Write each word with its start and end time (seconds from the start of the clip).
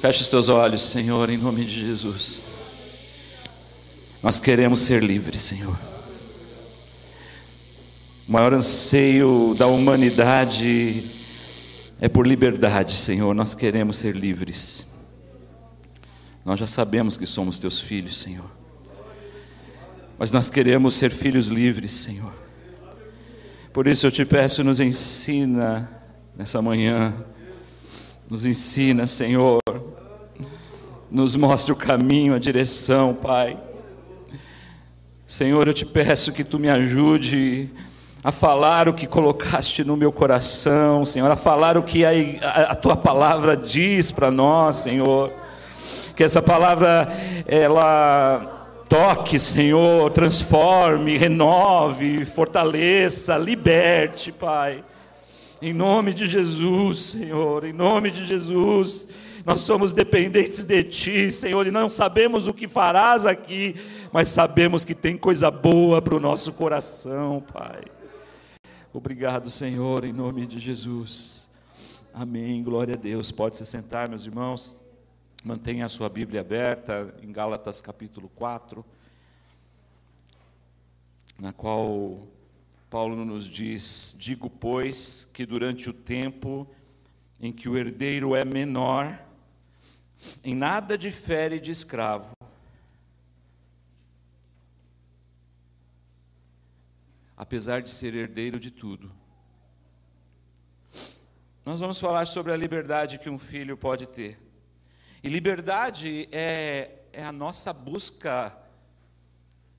Feche 0.00 0.22
os 0.22 0.28
teus 0.28 0.48
olhos, 0.48 0.82
Senhor, 0.82 1.28
em 1.28 1.36
nome 1.36 1.64
de 1.64 1.80
Jesus. 1.80 2.44
Nós 4.22 4.38
queremos 4.38 4.80
ser 4.80 5.02
livres, 5.02 5.42
Senhor. 5.42 5.76
O 8.28 8.32
maior 8.32 8.54
anseio 8.54 9.56
da 9.58 9.66
humanidade 9.66 11.10
é 12.00 12.08
por 12.08 12.24
liberdade, 12.24 12.92
Senhor. 12.92 13.34
Nós 13.34 13.54
queremos 13.54 13.96
ser 13.96 14.14
livres. 14.14 14.86
Nós 16.44 16.60
já 16.60 16.66
sabemos 16.68 17.16
que 17.16 17.26
somos 17.26 17.58
teus 17.58 17.80
filhos, 17.80 18.18
Senhor. 18.18 18.50
Mas 20.16 20.30
nós 20.30 20.48
queremos 20.48 20.94
ser 20.94 21.10
filhos 21.10 21.48
livres, 21.48 21.92
Senhor. 21.92 22.32
Por 23.72 23.88
isso 23.88 24.06
eu 24.06 24.12
te 24.12 24.24
peço, 24.24 24.62
nos 24.62 24.78
ensina 24.78 25.90
nessa 26.36 26.62
manhã. 26.62 27.12
Nos 28.30 28.44
ensina, 28.44 29.06
Senhor. 29.06 29.58
Nos 31.10 31.34
mostra 31.34 31.72
o 31.72 31.76
caminho, 31.76 32.34
a 32.34 32.38
direção, 32.38 33.14
Pai. 33.14 33.56
Senhor, 35.26 35.66
eu 35.66 35.72
te 35.72 35.86
peço 35.86 36.30
que 36.30 36.44
tu 36.44 36.58
me 36.58 36.68
ajude 36.68 37.70
a 38.22 38.30
falar 38.30 38.86
o 38.86 38.92
que 38.92 39.06
colocaste 39.06 39.82
no 39.82 39.96
meu 39.96 40.12
coração, 40.12 41.06
Senhor, 41.06 41.30
a 41.30 41.36
falar 41.36 41.78
o 41.78 41.82
que 41.82 42.04
a, 42.04 42.10
a, 42.42 42.62
a 42.72 42.74
tua 42.74 42.96
palavra 42.96 43.56
diz 43.56 44.10
para 44.10 44.30
nós, 44.30 44.76
Senhor. 44.76 45.32
Que 46.14 46.22
essa 46.22 46.42
palavra, 46.42 47.08
ela 47.46 48.66
toque, 48.90 49.38
Senhor, 49.38 50.10
transforme, 50.10 51.16
renove, 51.16 52.26
fortaleça, 52.26 53.38
liberte, 53.38 54.30
Pai. 54.30 54.84
Em 55.60 55.72
nome 55.72 56.14
de 56.14 56.28
Jesus, 56.28 57.00
Senhor, 57.00 57.64
em 57.64 57.72
nome 57.72 58.12
de 58.12 58.24
Jesus. 58.24 59.08
Nós 59.44 59.60
somos 59.60 59.92
dependentes 59.92 60.62
de 60.62 60.84
Ti, 60.84 61.32
Senhor, 61.32 61.66
e 61.66 61.70
não 61.72 61.88
sabemos 61.88 62.46
o 62.46 62.54
que 62.54 62.68
farás 62.68 63.26
aqui, 63.26 63.74
mas 64.12 64.28
sabemos 64.28 64.84
que 64.84 64.94
tem 64.94 65.16
coisa 65.16 65.50
boa 65.50 66.00
para 66.00 66.14
o 66.14 66.20
nosso 66.20 66.52
coração, 66.52 67.44
Pai. 67.52 67.82
Obrigado, 68.92 69.50
Senhor, 69.50 70.04
em 70.04 70.12
nome 70.12 70.46
de 70.46 70.60
Jesus. 70.60 71.50
Amém. 72.14 72.62
Glória 72.62 72.94
a 72.94 72.98
Deus. 72.98 73.32
Pode 73.32 73.56
se 73.56 73.66
sentar, 73.66 74.08
meus 74.08 74.26
irmãos. 74.26 74.76
Mantenha 75.42 75.86
a 75.86 75.88
sua 75.88 76.08
Bíblia 76.08 76.40
aberta 76.40 77.12
em 77.20 77.32
Gálatas 77.32 77.80
capítulo 77.80 78.30
4, 78.36 78.84
na 81.40 81.52
qual 81.52 82.28
Paulo 82.90 83.24
nos 83.24 83.44
diz: 83.44 84.16
Digo, 84.18 84.48
pois, 84.48 85.28
que 85.32 85.44
durante 85.44 85.90
o 85.90 85.92
tempo 85.92 86.66
em 87.40 87.52
que 87.52 87.68
o 87.68 87.76
herdeiro 87.76 88.34
é 88.34 88.44
menor, 88.44 89.22
em 90.42 90.54
nada 90.54 90.96
difere 90.96 91.60
de 91.60 91.70
escravo, 91.70 92.32
apesar 97.36 97.82
de 97.82 97.90
ser 97.90 98.14
herdeiro 98.14 98.58
de 98.58 98.70
tudo. 98.70 99.12
Nós 101.64 101.80
vamos 101.80 102.00
falar 102.00 102.26
sobre 102.26 102.52
a 102.52 102.56
liberdade 102.56 103.18
que 103.18 103.28
um 103.28 103.38
filho 103.38 103.76
pode 103.76 104.08
ter. 104.08 104.38
E 105.22 105.28
liberdade 105.28 106.26
é, 106.32 107.02
é 107.12 107.22
a 107.22 107.30
nossa 107.30 107.72
busca 107.72 108.56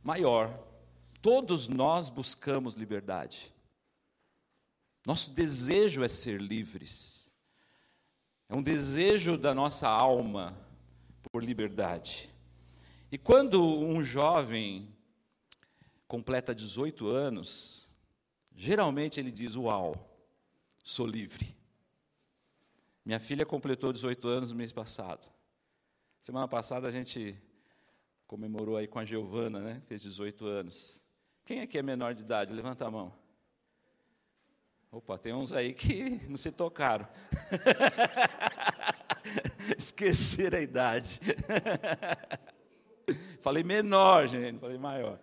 maior. 0.04 0.69
Todos 1.22 1.67
nós 1.67 2.09
buscamos 2.09 2.75
liberdade. 2.75 3.53
Nosso 5.06 5.31
desejo 5.31 6.03
é 6.03 6.08
ser 6.08 6.42
livres. 6.42 7.31
É 8.48 8.56
um 8.56 8.64
desejo 8.64 9.38
da 9.38 9.53
nossa 9.53 9.88
alma 9.88 10.58
por 11.31 11.44
liberdade. 11.44 12.30
E 13.12 13.17
quando 13.17 13.64
um 13.64 14.03
jovem 14.03 14.95
completa 16.08 16.56
18 16.56 17.08
anos, 17.08 17.91
geralmente 18.56 19.19
ele 19.19 19.31
diz: 19.31 19.56
Uau, 19.56 19.96
sou 20.84 21.06
livre. 21.06 21.56
Minha 23.03 23.19
filha 23.19 23.46
completou 23.46 23.91
18 23.91 24.28
anos 24.28 24.51
no 24.51 24.57
mês 24.57 24.72
passado. 24.72 25.28
Semana 26.22 26.47
passada 26.47 26.88
a 26.88 26.91
gente 26.91 27.36
comemorou 28.28 28.78
aí 28.78 28.88
com 28.88 29.00
a 29.00 29.06
Giovana, 29.06 29.59
né? 29.59 29.81
Fez 29.88 30.01
18 30.01 30.46
anos. 30.46 31.09
Quem 31.50 31.62
aqui 31.62 31.80
é 31.80 31.82
menor 31.82 32.14
de 32.14 32.22
idade? 32.22 32.54
Levanta 32.54 32.86
a 32.86 32.92
mão. 32.92 33.12
Opa, 34.92 35.18
tem 35.18 35.34
uns 35.34 35.52
aí 35.52 35.74
que 35.74 36.22
não 36.30 36.38
se 36.38 36.52
tocaram. 36.52 37.08
Esquecer 39.76 40.54
a 40.54 40.62
idade. 40.62 41.20
falei 43.42 43.64
menor, 43.64 44.28
gente, 44.28 44.60
falei 44.60 44.78
maior. 44.78 45.20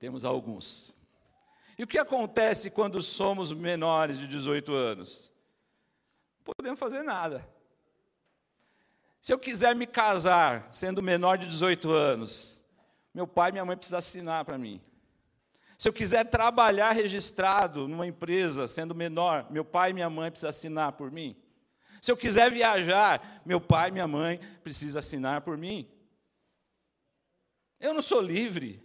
Temos 0.00 0.24
alguns. 0.24 1.00
E 1.78 1.84
o 1.84 1.86
que 1.86 1.96
acontece 1.96 2.68
quando 2.68 3.00
somos 3.00 3.52
menores 3.52 4.18
de 4.18 4.26
18 4.26 4.72
anos? 4.72 5.32
Não 6.38 6.52
podemos 6.52 6.80
fazer 6.80 7.04
nada. 7.04 7.48
Se 9.20 9.32
eu 9.32 9.38
quiser 9.38 9.76
me 9.76 9.86
casar 9.86 10.66
sendo 10.72 11.00
menor 11.00 11.38
de 11.38 11.46
18 11.46 11.92
anos, 11.92 12.63
meu 13.14 13.26
pai 13.26 13.50
e 13.50 13.52
minha 13.52 13.64
mãe 13.64 13.76
precisam 13.76 13.98
assinar 13.98 14.44
para 14.44 14.58
mim. 14.58 14.80
Se 15.78 15.88
eu 15.88 15.92
quiser 15.92 16.24
trabalhar 16.24 16.92
registrado 16.92 17.86
numa 17.86 18.06
empresa 18.06 18.66
sendo 18.66 18.94
menor, 18.94 19.50
meu 19.50 19.64
pai 19.64 19.90
e 19.90 19.94
minha 19.94 20.10
mãe 20.10 20.30
precisam 20.30 20.50
assinar 20.50 20.92
por 20.92 21.10
mim. 21.10 21.36
Se 22.02 22.10
eu 22.10 22.16
quiser 22.16 22.50
viajar, 22.50 23.42
meu 23.46 23.60
pai 23.60 23.88
e 23.88 23.92
minha 23.92 24.06
mãe 24.08 24.38
precisam 24.62 24.98
assinar 24.98 25.40
por 25.40 25.56
mim. 25.56 25.88
Eu 27.80 27.94
não 27.94 28.02
sou 28.02 28.20
livre. 28.20 28.82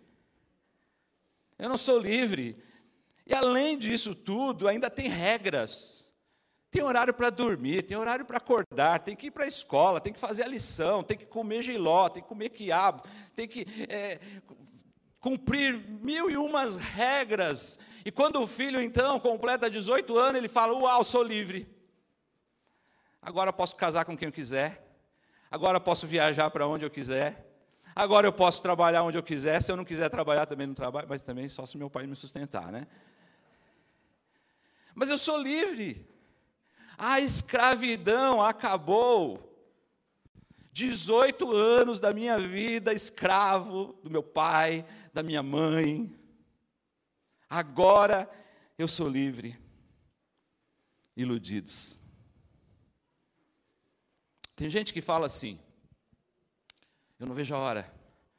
Eu 1.57 1.67
não 1.67 1.78
sou 1.78 2.00
livre. 2.00 2.61
E 3.25 3.34
além 3.34 3.78
disso 3.78 4.16
tudo, 4.16 4.67
ainda 4.67 4.90
tem 4.90 5.07
regras. 5.07 5.99
Tem 6.72 6.84
horário 6.84 7.13
para 7.13 7.31
dormir, 7.31 7.84
tem 7.84 7.97
horário 7.97 8.24
para 8.24 8.38
acordar, 8.38 9.02
tem 9.02 9.16
que 9.16 9.28
ir 9.28 9.31
para 9.31 9.46
a 9.46 9.47
escola, 9.47 10.00
tem 10.00 10.13
que 10.13 10.19
fazer 10.19 10.44
a 10.44 10.47
lição, 10.47 11.03
tem 11.03 11.18
que 11.18 11.25
comer 11.25 11.63
giló, 11.63 12.09
tem 12.09 12.22
que 12.22 12.30
comer 12.30 12.50
quiabo, 12.50 13.03
tem 13.35 13.47
que 13.47 13.66
é, 13.90 14.19
cumprir 15.19 15.78
mil 15.78 16.29
e 16.29 16.38
umas 16.38 16.75
regras. 16.75 17.79
E 18.06 18.12
quando 18.12 18.41
o 18.41 18.47
filho, 18.47 18.81
então, 18.81 19.19
completa 19.19 19.69
18 19.69 20.18
anos, 20.18 20.38
ele 20.38 20.47
fala: 20.47 20.74
Uau, 20.74 21.03
sou 21.03 21.24
livre. 21.24 21.68
Agora 23.22 23.52
posso 23.52 23.75
casar 23.75 24.06
com 24.06 24.16
quem 24.16 24.28
eu 24.28 24.31
quiser. 24.31 24.85
Agora 25.52 25.79
posso 25.79 26.06
viajar 26.06 26.50
para 26.52 26.68
onde 26.68 26.85
eu 26.85 26.90
quiser. 26.90 27.47
Agora 27.96 28.28
eu 28.28 28.31
posso 28.31 28.62
trabalhar 28.62 29.03
onde 29.03 29.18
eu 29.18 29.24
quiser. 29.24 29.62
Se 29.62 29.72
eu 29.72 29.75
não 29.75 29.84
quiser 29.84 30.09
trabalhar, 30.09 30.46
também 30.46 30.68
não 30.68 30.75
trabalho, 30.75 31.08
mas 31.09 31.22
também 31.22 31.50
só 31.50 31.66
se 31.66 31.78
meu 31.78 31.90
pai 31.90 32.06
me 32.06 32.16
sustentar, 32.16 32.72
né? 32.72 32.88
Mas 34.94 35.09
eu 35.09 35.18
sou 35.18 35.38
livre. 35.38 36.09
A 37.02 37.22
escravidão 37.22 38.42
acabou. 38.42 39.46
18 40.74 41.50
anos 41.50 41.98
da 41.98 42.14
minha 42.14 42.38
vida 42.38 42.94
escravo 42.94 43.98
do 44.04 44.10
meu 44.10 44.22
pai, 44.22 44.86
da 45.14 45.24
minha 45.24 45.42
mãe. 45.42 46.14
Agora 47.50 48.30
eu 48.78 48.86
sou 48.86 49.08
livre. 49.08 49.58
Iludidos. 51.16 51.98
Tem 54.58 54.70
gente 54.70 54.92
que 54.92 55.02
fala 55.02 55.26
assim: 55.26 55.58
eu 57.18 57.26
não 57.26 57.34
vejo 57.34 57.56
a 57.56 57.59
hora 57.59 57.94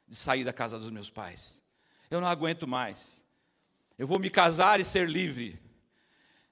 de 0.07 0.15
sair 0.15 0.43
da 0.43 0.53
casa 0.53 0.77
dos 0.77 0.91
meus 0.91 1.09
pais. 1.09 1.63
Eu 2.11 2.21
não 2.21 2.27
aguento 2.27 2.67
mais. 2.67 3.25
Eu 3.97 4.05
vou 4.05 4.19
me 4.19 4.29
casar 4.29 4.79
e 4.79 4.85
ser 4.85 5.09
livre. 5.09 5.59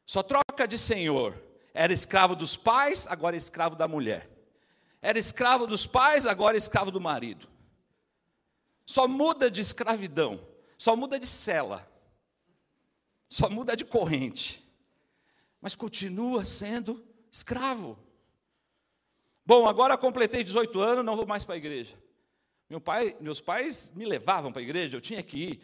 Só 0.08 0.24
troca 0.24 0.68
de 0.68 0.78
senhor. 0.78 1.49
Era 1.74 1.94
escravo 1.94 2.36
dos 2.36 2.56
pais, 2.56 3.08
agora 3.08 3.36
é 3.36 3.38
escravo 3.38 3.76
da 3.76 3.88
mulher. 3.88 4.30
Era 5.02 5.18
escravo 5.18 5.66
dos 5.66 5.86
pais, 5.86 6.28
agora 6.28 6.56
é 6.56 6.58
escravo 6.58 6.92
do 6.92 7.00
marido. 7.00 7.48
Só 8.86 9.08
muda 9.08 9.50
de 9.52 9.62
escravidão, 9.62 10.46
só 10.78 10.96
muda 10.96 11.20
de 11.20 11.28
cela, 11.28 11.88
só 13.30 13.50
muda 13.50 13.76
de 13.76 13.86
corrente, 13.86 14.68
mas 15.62 15.76
continua 15.76 16.44
sendo 16.44 17.06
escravo. 17.32 17.98
Bom, 19.46 19.68
agora 19.68 19.98
completei 19.98 20.44
18 20.44 20.80
anos, 20.80 21.06
não 21.06 21.16
vou 21.16 21.26
mais 21.26 21.46
para 21.46 21.56
a 21.56 21.58
igreja. 21.58 21.96
Meu 22.70 22.82
pai, 22.82 23.16
meus 23.20 23.40
pais 23.40 23.92
me 23.96 24.06
levavam 24.06 24.52
para 24.52 24.62
a 24.62 24.64
igreja, 24.64 24.98
eu 24.98 25.02
tinha 25.02 25.24
que 25.24 25.38
ir. 25.38 25.62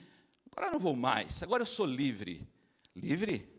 Agora 0.52 0.72
não 0.72 0.80
vou 0.80 0.96
mais, 0.96 1.42
agora 1.44 1.64
eu 1.64 1.68
sou 1.68 1.86
livre. 1.86 2.48
Livre? 2.96 3.55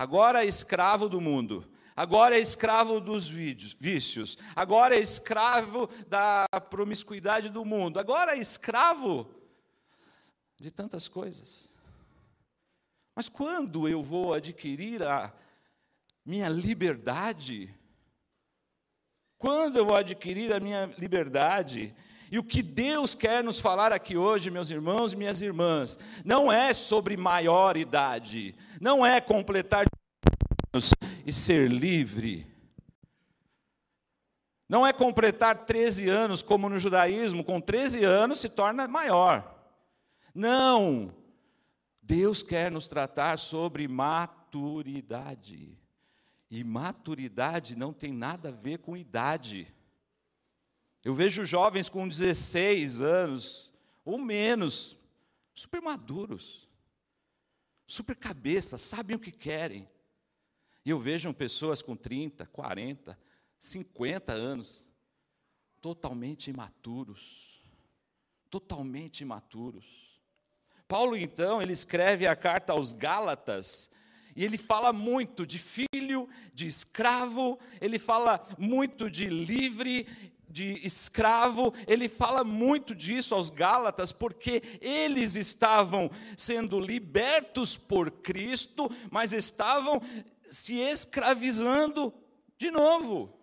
Agora 0.00 0.42
é 0.42 0.48
escravo 0.48 1.10
do 1.10 1.20
mundo. 1.20 1.70
Agora 1.94 2.34
é 2.34 2.40
escravo 2.40 3.02
dos 3.02 3.28
vícios. 3.28 4.38
Agora 4.56 4.96
é 4.96 4.98
escravo 4.98 5.90
da 6.08 6.46
promiscuidade 6.70 7.50
do 7.50 7.66
mundo. 7.66 8.00
Agora 8.00 8.34
é 8.34 8.38
escravo 8.38 9.30
de 10.58 10.70
tantas 10.70 11.06
coisas. 11.06 11.68
Mas 13.14 13.28
quando 13.28 13.86
eu 13.86 14.02
vou 14.02 14.32
adquirir 14.32 15.02
a 15.02 15.30
minha 16.24 16.48
liberdade? 16.48 17.74
Quando 19.36 19.76
eu 19.76 19.84
vou 19.84 19.96
adquirir 19.98 20.50
a 20.50 20.60
minha 20.60 20.86
liberdade? 20.96 21.94
E 22.30 22.38
o 22.38 22.44
que 22.44 22.62
Deus 22.62 23.14
quer 23.14 23.42
nos 23.42 23.58
falar 23.58 23.92
aqui 23.92 24.16
hoje, 24.16 24.50
meus 24.50 24.70
irmãos 24.70 25.12
e 25.12 25.16
minhas 25.16 25.42
irmãs, 25.42 25.98
não 26.24 26.50
é 26.50 26.72
sobre 26.72 27.16
maior 27.16 27.76
idade, 27.76 28.54
não 28.80 29.04
é 29.04 29.20
completar 29.20 29.84
e 31.26 31.32
ser 31.32 31.68
livre. 31.68 32.46
Não 34.68 34.86
é 34.86 34.92
completar 34.92 35.66
13 35.66 36.08
anos, 36.08 36.42
como 36.42 36.68
no 36.68 36.78
judaísmo, 36.78 37.42
com 37.42 37.60
13 37.60 38.04
anos 38.04 38.38
se 38.38 38.48
torna 38.48 38.86
maior. 38.86 39.60
Não! 40.32 41.12
Deus 42.00 42.44
quer 42.44 42.70
nos 42.70 42.86
tratar 42.86 43.36
sobre 43.38 43.88
maturidade. 43.88 45.76
E 46.48 46.62
maturidade 46.62 47.76
não 47.76 47.92
tem 47.92 48.12
nada 48.12 48.50
a 48.50 48.52
ver 48.52 48.78
com 48.78 48.96
idade. 48.96 49.66
Eu 51.04 51.14
vejo 51.14 51.44
jovens 51.44 51.88
com 51.88 52.06
16 52.06 53.00
anos 53.00 53.70
ou 54.04 54.18
menos, 54.18 54.96
super 55.54 55.80
maduros, 55.80 56.68
super 57.86 58.16
cabeça, 58.16 58.76
sabem 58.76 59.16
o 59.16 59.20
que 59.20 59.32
querem. 59.32 59.88
E 60.84 60.90
eu 60.90 60.98
vejo 60.98 61.32
pessoas 61.34 61.82
com 61.82 61.96
30, 61.96 62.46
40, 62.46 63.18
50 63.58 64.32
anos, 64.32 64.88
totalmente 65.80 66.50
imaturos. 66.50 67.60
Totalmente 68.48 69.20
imaturos. 69.20 70.10
Paulo, 70.88 71.16
então, 71.16 71.62
ele 71.62 71.72
escreve 71.72 72.26
a 72.26 72.34
carta 72.34 72.72
aos 72.72 72.92
Gálatas, 72.92 73.88
e 74.34 74.44
ele 74.44 74.58
fala 74.58 74.92
muito 74.92 75.46
de 75.46 75.58
filho, 75.58 76.28
de 76.52 76.66
escravo, 76.66 77.58
ele 77.80 77.98
fala 77.98 78.44
muito 78.58 79.10
de 79.10 79.26
livre, 79.28 80.06
de 80.50 80.84
escravo, 80.84 81.72
ele 81.86 82.08
fala 82.08 82.42
muito 82.42 82.94
disso 82.94 83.34
aos 83.34 83.48
Gálatas, 83.48 84.12
porque 84.12 84.78
eles 84.80 85.36
estavam 85.36 86.10
sendo 86.36 86.80
libertos 86.80 87.76
por 87.76 88.10
Cristo, 88.10 88.90
mas 89.10 89.32
estavam 89.32 90.02
se 90.48 90.74
escravizando 90.74 92.12
de 92.58 92.70
novo. 92.70 93.40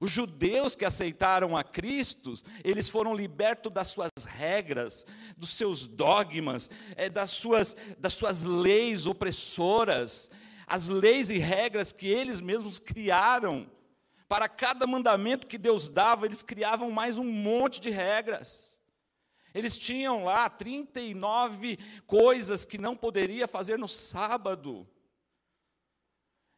Os 0.00 0.10
judeus 0.10 0.76
que 0.76 0.84
aceitaram 0.84 1.56
a 1.56 1.64
Cristo, 1.64 2.34
eles 2.62 2.88
foram 2.88 3.14
libertos 3.14 3.72
das 3.72 3.88
suas 3.88 4.10
regras, 4.26 5.06
dos 5.36 5.50
seus 5.50 5.86
dogmas, 5.86 6.68
é, 6.96 7.08
das, 7.08 7.30
suas, 7.30 7.76
das 7.98 8.12
suas 8.12 8.42
leis 8.42 9.06
opressoras, 9.06 10.30
as 10.66 10.88
leis 10.88 11.30
e 11.30 11.38
regras 11.38 11.92
que 11.92 12.06
eles 12.06 12.40
mesmos 12.40 12.78
criaram. 12.78 13.70
Para 14.34 14.48
cada 14.48 14.84
mandamento 14.84 15.46
que 15.46 15.56
Deus 15.56 15.86
dava, 15.86 16.26
eles 16.26 16.42
criavam 16.42 16.90
mais 16.90 17.18
um 17.18 17.24
monte 17.24 17.80
de 17.80 17.88
regras. 17.88 18.76
Eles 19.54 19.78
tinham 19.78 20.24
lá 20.24 20.50
39 20.50 21.78
coisas 22.04 22.64
que 22.64 22.76
não 22.76 22.96
poderia 22.96 23.46
fazer 23.46 23.78
no 23.78 23.86
sábado. 23.86 24.88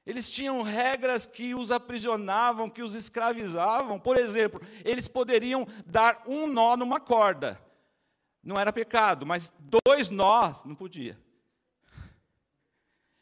Eles 0.07 0.31
tinham 0.31 0.63
regras 0.63 1.27
que 1.27 1.55
os 1.55 1.71
aprisionavam, 1.71 2.71
que 2.71 2.83
os 2.83 2.95
escravizavam. 2.95 4.01
Por 4.01 4.17
exemplo, 4.17 4.59
eles 4.83 5.07
poderiam 5.07 5.67
dar 5.85 6.23
um 6.27 6.47
nó 6.47 6.79
numa 6.79 6.99
corda. 6.99 7.61
Não 8.43 8.59
era 8.59 8.73
pecado, 8.73 9.27
mas 9.27 9.53
dois 9.85 10.09
nós 10.09 10.65
não 10.65 10.75
podia. 10.75 11.21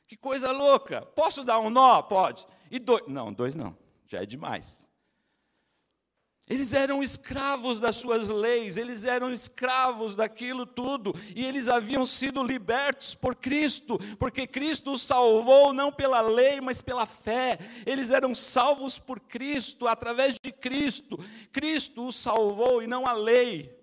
Que 0.06 0.16
coisa 0.16 0.52
louca! 0.52 1.02
Posso 1.04 1.42
dar 1.42 1.58
um 1.58 1.70
nó? 1.70 2.02
Pode. 2.02 2.46
E 2.70 2.78
dois? 2.78 3.02
Não, 3.08 3.32
dois 3.32 3.56
não. 3.56 3.82
Já 4.14 4.22
é 4.22 4.26
demais. 4.26 4.86
Eles 6.48 6.72
eram 6.72 7.02
escravos 7.02 7.80
das 7.80 7.96
suas 7.96 8.28
leis, 8.28 8.76
eles 8.76 9.04
eram 9.04 9.32
escravos 9.32 10.14
daquilo 10.14 10.64
tudo, 10.64 11.12
e 11.34 11.44
eles 11.44 11.68
haviam 11.68 12.04
sido 12.04 12.44
libertos 12.44 13.12
por 13.12 13.34
Cristo, 13.34 13.98
porque 14.18 14.46
Cristo 14.46 14.92
os 14.92 15.02
salvou 15.02 15.72
não 15.72 15.90
pela 15.90 16.20
lei, 16.20 16.60
mas 16.60 16.80
pela 16.80 17.06
fé. 17.06 17.58
Eles 17.84 18.12
eram 18.12 18.36
salvos 18.36 19.00
por 19.00 19.18
Cristo, 19.18 19.88
através 19.88 20.36
de 20.40 20.52
Cristo. 20.52 21.18
Cristo 21.50 22.06
os 22.06 22.14
salvou 22.14 22.80
e 22.80 22.86
não 22.86 23.04
a 23.04 23.14
lei. 23.14 23.73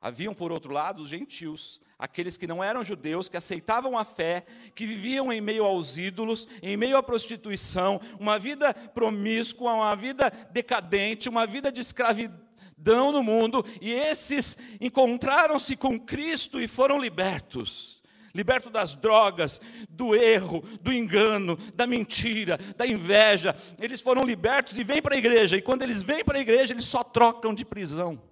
Haviam, 0.00 0.32
por 0.32 0.52
outro 0.52 0.72
lado, 0.72 1.02
os 1.02 1.08
gentios, 1.08 1.80
aqueles 1.98 2.36
que 2.36 2.46
não 2.46 2.62
eram 2.62 2.84
judeus, 2.84 3.28
que 3.28 3.36
aceitavam 3.36 3.98
a 3.98 4.04
fé, 4.04 4.46
que 4.74 4.86
viviam 4.86 5.32
em 5.32 5.40
meio 5.40 5.64
aos 5.64 5.98
ídolos, 5.98 6.46
em 6.62 6.76
meio 6.76 6.96
à 6.96 7.02
prostituição, 7.02 8.00
uma 8.20 8.38
vida 8.38 8.72
promíscua, 8.72 9.72
uma 9.72 9.96
vida 9.96 10.30
decadente, 10.52 11.28
uma 11.28 11.44
vida 11.46 11.72
de 11.72 11.80
escravidão 11.80 13.10
no 13.10 13.24
mundo, 13.24 13.64
e 13.80 13.90
esses 13.90 14.56
encontraram-se 14.80 15.76
com 15.76 15.98
Cristo 15.98 16.60
e 16.60 16.68
foram 16.68 17.00
libertos. 17.00 18.00
Libertos 18.32 18.70
das 18.70 18.94
drogas, 18.94 19.60
do 19.88 20.14
erro, 20.14 20.62
do 20.80 20.92
engano, 20.92 21.56
da 21.74 21.88
mentira, 21.88 22.56
da 22.76 22.86
inveja. 22.86 23.56
Eles 23.80 24.00
foram 24.00 24.22
libertos 24.22 24.78
e 24.78 24.84
vêm 24.84 25.02
para 25.02 25.16
a 25.16 25.18
igreja, 25.18 25.56
e 25.56 25.62
quando 25.62 25.82
eles 25.82 26.02
vêm 26.02 26.24
para 26.24 26.38
a 26.38 26.40
igreja, 26.40 26.72
eles 26.72 26.84
só 26.84 27.02
trocam 27.02 27.52
de 27.52 27.64
prisão. 27.64 28.27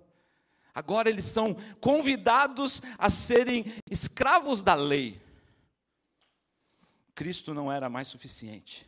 Agora 0.76 1.08
eles 1.08 1.24
são 1.24 1.54
convidados 1.80 2.82
a 2.98 3.08
serem 3.08 3.64
escravos 3.90 4.60
da 4.60 4.74
lei. 4.74 5.18
Cristo 7.14 7.54
não 7.54 7.72
era 7.72 7.88
mais 7.88 8.08
suficiente. 8.08 8.86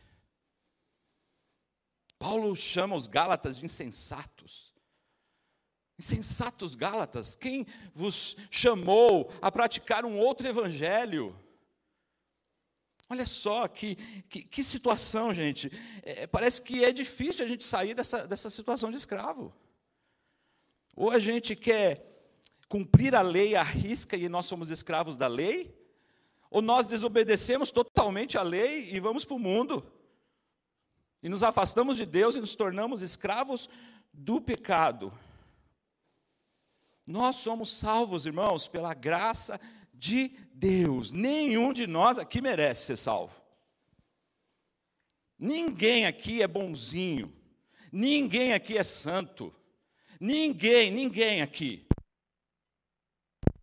Paulo 2.19 2.55
chama 2.55 2.95
os 2.95 3.07
Gálatas 3.07 3.57
de 3.57 3.65
insensatos. 3.65 4.71
Insensatos 5.97 6.75
Gálatas, 6.75 7.33
quem 7.33 7.65
vos 7.91 8.37
chamou 8.51 9.33
a 9.41 9.51
praticar 9.51 10.05
um 10.05 10.15
outro 10.19 10.47
evangelho? 10.47 11.35
Olha 13.09 13.25
só 13.25 13.67
que, 13.67 13.95
que, 14.29 14.43
que 14.43 14.63
situação, 14.63 15.33
gente. 15.33 15.71
É, 16.03 16.27
parece 16.27 16.61
que 16.61 16.85
é 16.85 16.91
difícil 16.91 17.43
a 17.43 17.47
gente 17.47 17.63
sair 17.63 17.95
dessa, 17.95 18.27
dessa 18.27 18.51
situação 18.51 18.91
de 18.91 18.97
escravo. 18.97 19.51
Ou 20.95 21.11
a 21.11 21.19
gente 21.19 21.55
quer 21.55 22.05
cumprir 22.67 23.15
a 23.15 23.21
lei 23.21 23.55
à 23.55 23.63
risca 23.63 24.15
e 24.15 24.29
nós 24.29 24.45
somos 24.45 24.69
escravos 24.69 25.17
da 25.17 25.27
lei, 25.27 25.75
ou 26.51 26.61
nós 26.61 26.85
desobedecemos 26.85 27.71
totalmente 27.71 28.37
a 28.37 28.41
lei 28.41 28.89
e 28.93 28.99
vamos 28.99 29.25
para 29.25 29.35
o 29.35 29.39
mundo, 29.39 29.85
e 31.21 31.29
nos 31.29 31.43
afastamos 31.43 31.97
de 31.97 32.05
Deus 32.05 32.35
e 32.35 32.39
nos 32.39 32.55
tornamos 32.55 33.01
escravos 33.01 33.69
do 34.13 34.39
pecado. 34.39 35.11
Nós 37.05 37.37
somos 37.37 37.75
salvos, 37.75 38.25
irmãos, 38.25 38.67
pela 38.67 38.93
graça 38.93 39.59
de 39.93 40.29
Deus. 40.53 41.11
Nenhum 41.11 41.73
de 41.73 41.87
nós 41.87 42.19
aqui 42.19 42.39
merece 42.39 42.85
ser 42.85 42.97
salvo. 42.97 43.41
Ninguém 45.37 46.05
aqui 46.05 46.41
é 46.41 46.47
bonzinho. 46.47 47.33
Ninguém 47.91 48.53
aqui 48.53 48.77
é 48.77 48.83
santo. 48.83 49.53
Ninguém, 50.19 50.91
ninguém 50.91 51.41
aqui. 51.41 51.87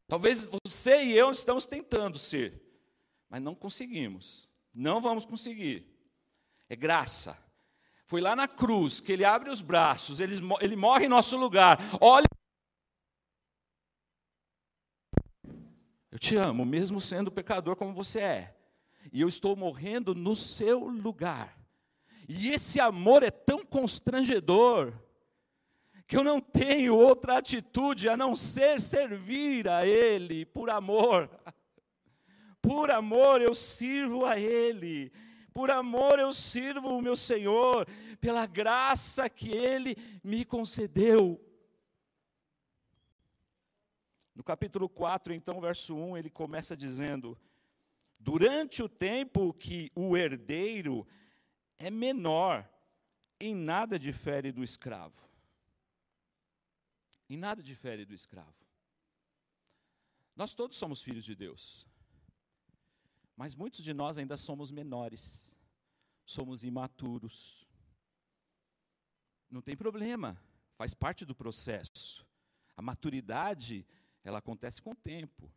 Talvez 0.08 0.46
você 0.46 1.04
e 1.04 1.16
eu 1.16 1.30
estamos 1.30 1.66
tentando 1.66 2.16
ser, 2.16 2.62
mas 3.28 3.42
não 3.42 3.54
conseguimos. 3.54 4.48
Não 4.72 5.00
vamos 5.00 5.26
conseguir. 5.26 5.86
É 6.68 6.76
graça. 6.76 7.36
Foi 8.06 8.20
lá 8.20 8.36
na 8.36 8.46
cruz 8.46 9.00
que 9.00 9.12
ele 9.12 9.24
abre 9.24 9.50
os 9.50 9.60
braços, 9.60 10.20
ele, 10.20 10.36
ele 10.60 10.76
morre 10.76 11.06
em 11.06 11.08
nosso 11.08 11.36
lugar. 11.36 11.78
Olha. 12.00 12.26
Eu 16.10 16.18
te 16.18 16.36
amo, 16.36 16.64
mesmo 16.64 17.00
sendo 17.00 17.32
pecador 17.32 17.76
como 17.76 17.92
você 17.92 18.20
é. 18.20 18.56
E 19.12 19.20
eu 19.20 19.28
estou 19.28 19.56
morrendo 19.56 20.14
no 20.14 20.34
seu 20.34 20.86
lugar. 20.86 21.58
E 22.28 22.50
esse 22.50 22.80
amor 22.80 23.22
é 23.22 23.30
tão 23.30 23.64
constrangedor 23.64 24.94
que 26.06 26.16
eu 26.16 26.22
não 26.22 26.40
tenho 26.40 26.96
outra 26.96 27.38
atitude 27.38 28.08
a 28.08 28.16
não 28.16 28.34
ser 28.34 28.80
servir 28.80 29.68
a 29.68 29.84
Ele 29.84 30.46
por 30.46 30.70
amor. 30.70 31.28
Por 32.62 32.90
amor 32.90 33.40
eu 33.40 33.54
sirvo 33.54 34.24
a 34.24 34.38
Ele. 34.38 35.12
Por 35.52 35.70
amor 35.70 36.18
eu 36.18 36.32
sirvo 36.32 36.96
o 36.96 37.02
meu 37.02 37.16
Senhor, 37.16 37.86
pela 38.20 38.46
graça 38.46 39.28
que 39.28 39.48
Ele 39.50 39.96
me 40.22 40.44
concedeu. 40.44 41.42
No 44.34 44.44
capítulo 44.44 44.88
4, 44.88 45.32
então, 45.32 45.60
verso 45.62 45.96
1, 45.96 46.18
ele 46.18 46.28
começa 46.28 46.76
dizendo: 46.76 47.38
Durante 48.20 48.82
o 48.82 48.88
tempo 48.88 49.54
que 49.54 49.90
o 49.94 50.14
herdeiro 50.14 51.08
é 51.78 51.90
menor, 51.90 52.68
em 53.40 53.54
nada 53.54 53.98
difere 53.98 54.52
do 54.52 54.62
escravo 54.62 55.25
em 57.28 57.36
nada 57.36 57.62
difere 57.62 58.04
do 58.04 58.14
escravo. 58.14 58.66
Nós 60.34 60.54
todos 60.54 60.76
somos 60.76 61.02
filhos 61.02 61.24
de 61.24 61.34
Deus. 61.34 61.86
Mas 63.36 63.54
muitos 63.54 63.82
de 63.82 63.92
nós 63.92 64.18
ainda 64.18 64.36
somos 64.36 64.70
menores. 64.70 65.52
somos 66.24 66.64
imaturos. 66.64 67.64
Não 69.48 69.62
tem 69.62 69.76
problema, 69.76 70.36
faz 70.74 70.92
parte 70.92 71.24
do 71.24 71.36
processo. 71.36 72.26
A 72.76 72.82
maturidade, 72.82 73.86
ela 74.24 74.38
acontece 74.38 74.82
com 74.82 74.90
o 74.90 74.96
tempo. 74.96 75.48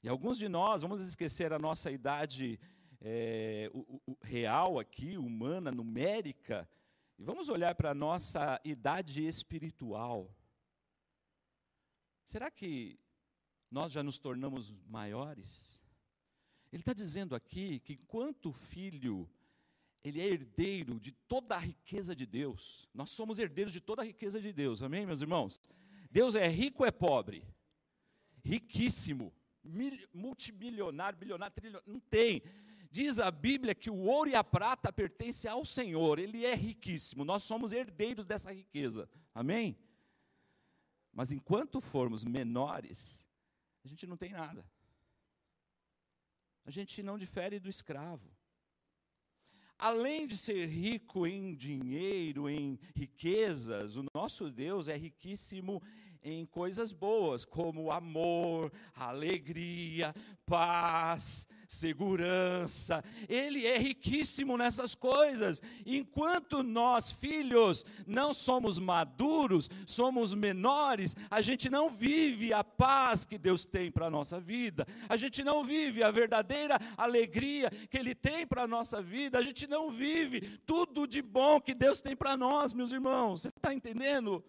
E 0.00 0.08
alguns 0.08 0.38
de 0.38 0.48
nós, 0.48 0.82
vamos 0.82 1.00
esquecer 1.00 1.52
a 1.52 1.58
nossa 1.58 1.90
idade 1.90 2.60
é, 3.00 3.70
o, 3.72 4.00
o, 4.06 4.16
real 4.22 4.78
aqui, 4.78 5.16
humana, 5.16 5.70
numérica, 5.70 6.68
e 7.18 7.24
vamos 7.24 7.48
olhar 7.48 7.74
para 7.74 7.90
a 7.90 7.94
nossa 7.94 8.60
idade 8.64 9.26
espiritual. 9.26 10.32
Será 12.28 12.50
que 12.50 13.00
nós 13.70 13.90
já 13.90 14.02
nos 14.02 14.18
tornamos 14.18 14.70
maiores? 14.86 15.82
Ele 16.70 16.82
está 16.82 16.92
dizendo 16.92 17.34
aqui 17.34 17.80
que 17.80 17.94
enquanto 17.94 18.52
filho, 18.52 19.26
ele 20.04 20.20
é 20.20 20.26
herdeiro 20.26 21.00
de 21.00 21.10
toda 21.10 21.56
a 21.56 21.58
riqueza 21.58 22.14
de 22.14 22.26
Deus. 22.26 22.86
Nós 22.92 23.08
somos 23.08 23.38
herdeiros 23.38 23.72
de 23.72 23.80
toda 23.80 24.02
a 24.02 24.04
riqueza 24.04 24.38
de 24.42 24.52
Deus, 24.52 24.82
amém, 24.82 25.06
meus 25.06 25.22
irmãos? 25.22 25.58
Deus 26.10 26.36
é 26.36 26.46
rico 26.46 26.82
ou 26.82 26.86
é 26.86 26.90
pobre? 26.90 27.42
Riquíssimo, 28.44 29.32
multimilionário, 30.12 31.18
bilionário, 31.18 31.56
trilionário, 31.56 31.90
não 31.90 31.98
tem. 31.98 32.42
Diz 32.90 33.18
a 33.18 33.30
Bíblia 33.30 33.74
que 33.74 33.88
o 33.88 34.00
ouro 34.00 34.28
e 34.28 34.34
a 34.34 34.44
prata 34.44 34.92
pertencem 34.92 35.50
ao 35.50 35.64
Senhor, 35.64 36.18
ele 36.18 36.44
é 36.44 36.54
riquíssimo, 36.54 37.24
nós 37.24 37.42
somos 37.42 37.72
herdeiros 37.72 38.26
dessa 38.26 38.52
riqueza, 38.52 39.08
amém? 39.34 39.78
Mas 41.18 41.32
enquanto 41.32 41.80
formos 41.80 42.22
menores, 42.22 43.26
a 43.84 43.88
gente 43.88 44.06
não 44.06 44.16
tem 44.16 44.30
nada. 44.30 44.64
A 46.64 46.70
gente 46.70 47.02
não 47.02 47.18
difere 47.18 47.58
do 47.58 47.68
escravo. 47.68 48.30
Além 49.76 50.28
de 50.28 50.36
ser 50.36 50.66
rico 50.66 51.26
em 51.26 51.56
dinheiro, 51.56 52.48
em 52.48 52.78
riquezas, 52.94 53.96
o 53.96 54.04
nosso 54.14 54.48
Deus 54.48 54.86
é 54.86 54.96
riquíssimo 54.96 55.82
em 56.22 56.46
coisas 56.46 56.92
boas, 56.92 57.44
como 57.44 57.90
amor, 57.90 58.72
alegria, 58.94 60.14
paz, 60.46 61.48
segurança. 61.68 63.04
Ele 63.28 63.66
é 63.66 63.76
riquíssimo 63.76 64.56
nessas 64.56 64.94
coisas. 64.94 65.62
Enquanto 65.84 66.62
nós, 66.62 67.12
filhos, 67.12 67.84
não 68.06 68.32
somos 68.32 68.78
maduros, 68.78 69.68
somos 69.86 70.32
menores, 70.32 71.14
a 71.30 71.42
gente 71.42 71.68
não 71.68 71.90
vive 71.90 72.54
a 72.54 72.64
paz 72.64 73.26
que 73.26 73.36
Deus 73.36 73.66
tem 73.66 73.92
para 73.92 74.06
a 74.06 74.10
nossa 74.10 74.40
vida, 74.40 74.86
a 75.08 75.16
gente 75.16 75.44
não 75.44 75.62
vive 75.62 76.02
a 76.02 76.10
verdadeira 76.10 76.80
alegria 76.96 77.70
que 77.90 77.98
Ele 77.98 78.14
tem 78.14 78.46
para 78.46 78.62
a 78.62 78.66
nossa 78.66 79.02
vida, 79.02 79.38
a 79.38 79.42
gente 79.42 79.66
não 79.66 79.90
vive 79.90 80.58
tudo 80.64 81.06
de 81.06 81.20
bom 81.20 81.60
que 81.60 81.74
Deus 81.74 82.00
tem 82.00 82.16
para 82.16 82.34
nós, 82.36 82.72
meus 82.72 82.90
irmãos. 82.90 83.42
Você 83.42 83.48
está 83.48 83.74
entendendo? 83.74 84.42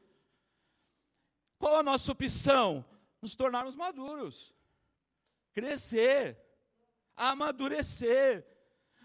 Qual 1.58 1.76
a 1.76 1.84
nossa 1.84 2.10
opção? 2.14 2.86
Nos 3.22 3.36
tornarmos 3.36 3.76
maduros, 3.76 4.56
crescer, 5.52 6.38
amadurecer. 7.20 8.46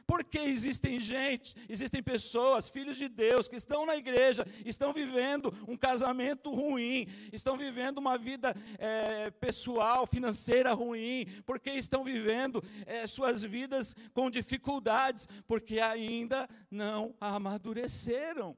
Porque 0.07 0.39
existem 0.39 1.01
gente, 1.01 1.55
existem 1.67 2.03
pessoas, 2.03 2.69
filhos 2.69 2.99
de 2.99 3.09
Deus, 3.09 3.49
que 3.49 3.57
estão 3.57 3.87
na 3.87 3.97
igreja, 3.97 4.47
estão 4.63 4.93
vivendo 4.93 5.53
um 5.67 5.79
casamento 5.79 6.51
ruim, 6.55 7.09
estão 7.33 7.57
vivendo 7.57 7.99
uma 7.99 8.19
vida 8.19 8.55
é, 8.79 9.31
pessoal, 9.31 10.07
financeira 10.07 10.75
ruim, 10.75 11.27
porque 11.47 11.71
estão 11.71 12.05
vivendo 12.05 12.63
é, 12.85 13.07
suas 13.07 13.43
vidas 13.43 13.97
com 14.13 14.29
dificuldades, 14.29 15.27
porque 15.47 15.81
ainda 15.81 16.47
não 16.71 17.15
amadureceram 17.19 18.55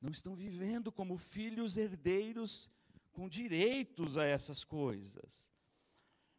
não 0.00 0.10
estão 0.10 0.34
vivendo 0.34 0.92
como 0.92 1.16
filhos 1.16 1.76
herdeiros 1.76 2.70
com 3.12 3.28
direitos 3.28 4.16
a 4.16 4.24
essas 4.24 4.62
coisas. 4.62 5.50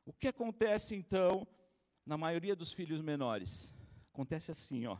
O 0.09 0.13
que 0.13 0.27
acontece 0.27 0.95
então 0.95 1.47
na 2.03 2.17
maioria 2.17 2.55
dos 2.55 2.73
filhos 2.73 2.99
menores? 2.99 3.71
Acontece 4.11 4.49
assim, 4.49 4.87
ó. 4.87 4.97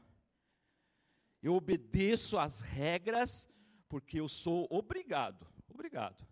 Eu 1.41 1.55
obedeço 1.55 2.37
às 2.37 2.61
regras 2.61 3.49
porque 3.87 4.19
eu 4.19 4.29
sou 4.29 4.67
obrigado. 4.69 5.47
Obrigado. 5.67 6.23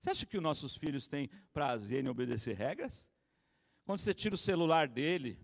Você 0.00 0.10
acha 0.10 0.26
que 0.26 0.36
os 0.36 0.42
nossos 0.42 0.76
filhos 0.76 1.06
têm 1.06 1.28
prazer 1.52 2.04
em 2.04 2.08
obedecer 2.08 2.56
regras? 2.56 3.06
Quando 3.84 4.00
você 4.00 4.12
tira 4.12 4.34
o 4.34 4.38
celular 4.38 4.88
dele, 4.88 5.38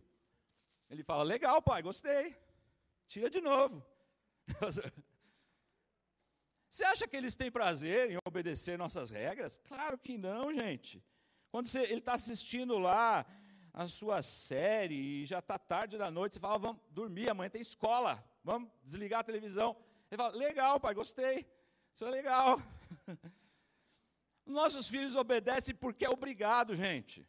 ele 0.90 1.04
fala: 1.04 1.22
Legal, 1.22 1.62
pai, 1.62 1.80
gostei. 1.80 2.36
Tira 3.06 3.30
de 3.30 3.40
novo. 3.40 3.86
Você 6.68 6.84
acha 6.84 7.06
que 7.06 7.16
eles 7.16 7.36
têm 7.36 7.52
prazer 7.52 8.10
em 8.10 8.18
obedecer 8.26 8.76
nossas 8.76 9.08
regras? 9.08 9.58
Claro 9.58 9.96
que 9.96 10.18
não, 10.18 10.52
gente. 10.52 11.00
Quando 11.54 11.68
você, 11.68 11.82
ele 11.82 12.00
está 12.00 12.14
assistindo 12.14 12.78
lá 12.78 13.24
a 13.72 13.86
sua 13.86 14.22
série 14.22 14.96
e 14.96 15.24
já 15.24 15.38
está 15.38 15.56
tarde 15.56 15.96
da 15.96 16.10
noite, 16.10 16.34
você 16.34 16.40
fala, 16.40 16.58
vamos 16.58 16.82
dormir, 16.90 17.30
amanhã 17.30 17.48
tem 17.48 17.60
escola, 17.60 18.28
vamos 18.42 18.68
desligar 18.82 19.20
a 19.20 19.22
televisão. 19.22 19.76
Ele 20.10 20.20
fala, 20.20 20.36
legal, 20.36 20.80
pai, 20.80 20.92
gostei, 20.94 21.46
isso 21.94 22.04
é 22.04 22.10
legal. 22.10 22.60
Nossos 24.44 24.88
filhos 24.88 25.14
obedecem 25.14 25.76
porque 25.76 26.04
é 26.04 26.10
obrigado, 26.10 26.74
gente. 26.74 27.24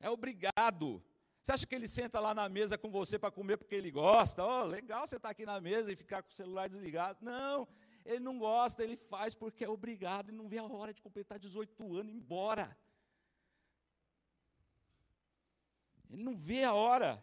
É 0.00 0.08
obrigado. 0.08 1.04
Você 1.42 1.52
acha 1.52 1.66
que 1.66 1.74
ele 1.74 1.86
senta 1.86 2.18
lá 2.18 2.34
na 2.34 2.48
mesa 2.48 2.78
com 2.78 2.90
você 2.90 3.18
para 3.18 3.30
comer 3.30 3.58
porque 3.58 3.74
ele 3.74 3.90
gosta? 3.90 4.42
Oh, 4.42 4.64
legal 4.64 5.06
você 5.06 5.16
estar 5.16 5.28
tá 5.28 5.32
aqui 5.32 5.44
na 5.44 5.60
mesa 5.60 5.92
e 5.92 5.94
ficar 5.94 6.22
com 6.22 6.30
o 6.30 6.32
celular 6.32 6.70
desligado. 6.70 7.18
Não, 7.20 7.68
ele 8.08 8.20
não 8.20 8.38
gosta, 8.38 8.82
ele 8.82 8.96
faz 8.96 9.34
porque 9.34 9.64
é 9.64 9.68
obrigado 9.68 10.30
e 10.30 10.32
não 10.32 10.48
vê 10.48 10.56
a 10.56 10.64
hora 10.64 10.94
de 10.94 11.02
completar 11.02 11.38
18 11.38 11.94
anos 11.94 12.10
e 12.10 12.16
ir 12.16 12.18
embora. 12.18 12.74
Ele 16.10 16.22
não 16.22 16.34
vê 16.34 16.64
a 16.64 16.72
hora. 16.72 17.22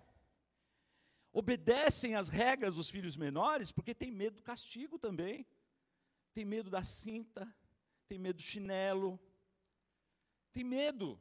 Obedecem 1.33 2.13
às 2.13 2.29
regras 2.29 2.75
dos 2.75 2.87
filhos 2.87 3.17
menores 3.17 3.71
porque 3.71 3.95
tem 3.95 4.11
medo 4.11 4.37
do 4.37 4.43
castigo 4.43 4.99
também. 4.99 5.47
Tem 6.35 6.45
medo 6.45 6.69
da 6.69 6.83
cinta, 6.83 7.51
tem 8.07 8.19
medo 8.19 8.35
do 8.35 8.43
chinelo. 8.43 9.19
Tem 10.53 10.63
medo. 10.63 11.19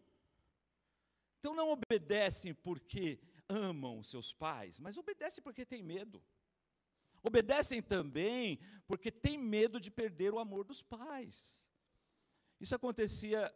Então 1.41 1.55
não 1.55 1.71
obedecem 1.71 2.53
porque 2.53 3.19
amam 3.49 4.03
seus 4.03 4.31
pais, 4.31 4.79
mas 4.79 4.99
obedecem 4.99 5.43
porque 5.43 5.65
tem 5.65 5.83
medo. 5.83 6.23
Obedecem 7.25 7.81
também 7.83 8.61
porque 8.87 9.11
têm 9.11 9.39
medo 9.39 9.81
de 9.81 9.91
perder 9.91 10.35
o 10.35 10.39
amor 10.39 10.63
dos 10.63 10.83
pais. 10.83 11.67
Isso 12.61 12.75
acontecia 12.75 13.53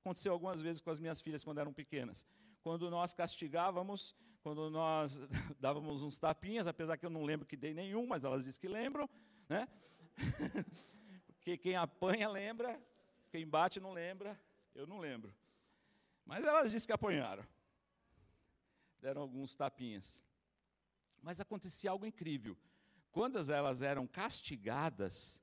aconteceu 0.00 0.32
algumas 0.32 0.60
vezes 0.60 0.80
com 0.80 0.90
as 0.90 0.98
minhas 1.00 1.20
filhas 1.20 1.42
quando 1.42 1.58
eram 1.58 1.72
pequenas. 1.72 2.26
Quando 2.62 2.88
nós 2.90 3.12
castigávamos, 3.12 4.14
quando 4.40 4.68
nós 4.70 5.20
dávamos 5.58 6.02
uns 6.02 6.18
tapinhas, 6.18 6.66
apesar 6.66 6.96
que 6.96 7.06
eu 7.06 7.10
não 7.10 7.24
lembro 7.24 7.46
que 7.46 7.56
dei 7.56 7.72
nenhum, 7.72 8.06
mas 8.06 8.24
elas 8.24 8.44
dizem 8.44 8.60
que 8.60 8.68
lembram, 8.68 9.08
né? 9.48 9.68
Porque 11.26 11.56
quem 11.56 11.76
apanha 11.76 12.28
lembra, 12.28 12.80
quem 13.30 13.46
bate 13.46 13.78
não 13.78 13.92
lembra, 13.92 14.40
eu 14.74 14.86
não 14.86 14.98
lembro. 14.98 15.32
Mas 16.24 16.44
elas 16.44 16.72
dizem 16.72 16.86
que 16.86 16.92
apanharam. 16.92 17.44
Deram 19.00 19.22
alguns 19.22 19.54
tapinhas. 19.54 20.25
Mas 21.22 21.40
acontecia 21.40 21.90
algo 21.90 22.06
incrível. 22.06 22.56
Quando 23.10 23.38
elas 23.50 23.82
eram 23.82 24.06
castigadas, 24.06 25.40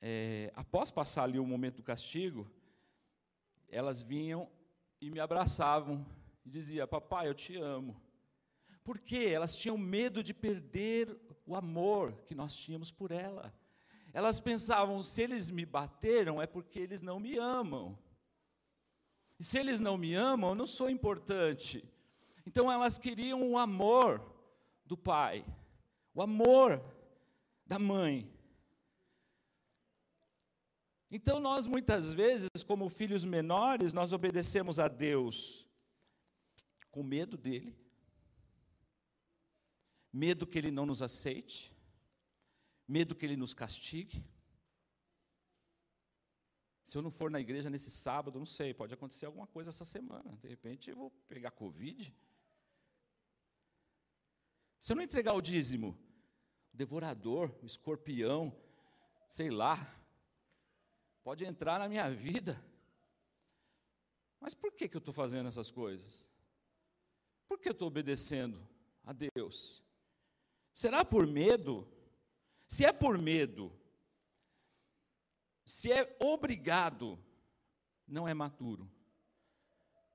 é, 0.00 0.52
após 0.54 0.90
passar 0.90 1.24
ali 1.24 1.38
o 1.38 1.46
momento 1.46 1.76
do 1.76 1.82
castigo, 1.82 2.50
elas 3.68 4.02
vinham 4.02 4.50
e 5.00 5.10
me 5.10 5.18
abraçavam 5.20 6.06
e 6.44 6.50
diziam: 6.50 6.86
Papai, 6.86 7.28
eu 7.28 7.34
te 7.34 7.56
amo. 7.56 8.00
Por 8.82 8.98
quê? 8.98 9.30
Elas 9.32 9.56
tinham 9.56 9.78
medo 9.78 10.22
de 10.22 10.34
perder 10.34 11.18
o 11.46 11.56
amor 11.56 12.12
que 12.26 12.34
nós 12.34 12.54
tínhamos 12.54 12.90
por 12.90 13.10
ela. 13.10 13.52
Elas 14.12 14.40
pensavam: 14.40 15.02
se 15.02 15.22
eles 15.22 15.48
me 15.50 15.64
bateram, 15.64 16.40
é 16.40 16.46
porque 16.46 16.78
eles 16.78 17.00
não 17.00 17.18
me 17.18 17.38
amam. 17.38 17.98
E 19.38 19.44
se 19.44 19.58
eles 19.58 19.80
não 19.80 19.96
me 19.96 20.14
amam, 20.14 20.50
eu 20.50 20.54
não 20.54 20.66
sou 20.66 20.90
importante. 20.90 21.82
Então 22.46 22.70
elas 22.70 22.98
queriam 22.98 23.42
o 23.50 23.58
amor 23.58 24.33
do 24.84 24.96
pai, 24.96 25.44
o 26.12 26.22
amor 26.22 26.82
da 27.66 27.78
mãe. 27.78 28.30
Então 31.10 31.38
nós 31.38 31.66
muitas 31.66 32.12
vezes, 32.12 32.48
como 32.66 32.88
filhos 32.88 33.24
menores, 33.24 33.92
nós 33.92 34.12
obedecemos 34.12 34.78
a 34.78 34.88
Deus 34.88 35.68
com 36.90 37.02
medo 37.02 37.36
dele, 37.36 37.76
medo 40.12 40.46
que 40.46 40.58
ele 40.58 40.70
não 40.70 40.86
nos 40.86 41.02
aceite, 41.02 41.72
medo 42.86 43.14
que 43.14 43.24
ele 43.24 43.36
nos 43.36 43.54
castigue. 43.54 44.24
Se 46.84 46.98
eu 46.98 47.02
não 47.02 47.10
for 47.10 47.30
na 47.30 47.40
igreja 47.40 47.70
nesse 47.70 47.90
sábado, 47.90 48.38
não 48.38 48.46
sei, 48.46 48.74
pode 48.74 48.92
acontecer 48.92 49.26
alguma 49.26 49.46
coisa 49.46 49.70
essa 49.70 49.84
semana. 49.84 50.36
De 50.36 50.48
repente 50.48 50.90
eu 50.90 50.96
vou 50.96 51.10
pegar 51.26 51.50
Covid. 51.50 52.14
Se 54.84 54.92
eu 54.92 54.96
não 54.96 55.02
entregar 55.02 55.32
o 55.32 55.40
dízimo, 55.40 55.98
o 56.70 56.76
devorador, 56.76 57.50
o 57.62 57.64
escorpião, 57.64 58.54
sei 59.30 59.48
lá, 59.48 59.98
pode 61.22 61.42
entrar 61.42 61.78
na 61.78 61.88
minha 61.88 62.10
vida. 62.10 62.62
Mas 64.38 64.52
por 64.52 64.74
que, 64.74 64.86
que 64.86 64.94
eu 64.94 64.98
estou 64.98 65.14
fazendo 65.14 65.48
essas 65.48 65.70
coisas? 65.70 66.28
Por 67.48 67.58
que 67.58 67.70
eu 67.70 67.72
estou 67.72 67.88
obedecendo 67.88 68.60
a 69.02 69.14
Deus? 69.14 69.82
Será 70.74 71.02
por 71.02 71.26
medo? 71.26 71.88
Se 72.66 72.84
é 72.84 72.92
por 72.92 73.16
medo, 73.16 73.72
se 75.64 75.90
é 75.90 76.14
obrigado, 76.20 77.18
não 78.06 78.28
é 78.28 78.34
maturo, 78.34 78.86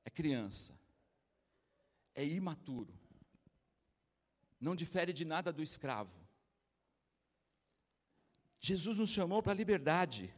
é 0.06 0.12
criança, 0.12 0.80
é 2.14 2.24
imaturo, 2.24 2.94
não 4.60 4.76
difere 4.76 5.14
de 5.14 5.26
nada 5.26 5.52
do 5.52 5.64
escravo. 5.64 6.14
Jesus 8.60 8.98
nos 8.98 9.10
chamou 9.10 9.42
para 9.42 9.54
a 9.54 9.56
liberdade, 9.56 10.34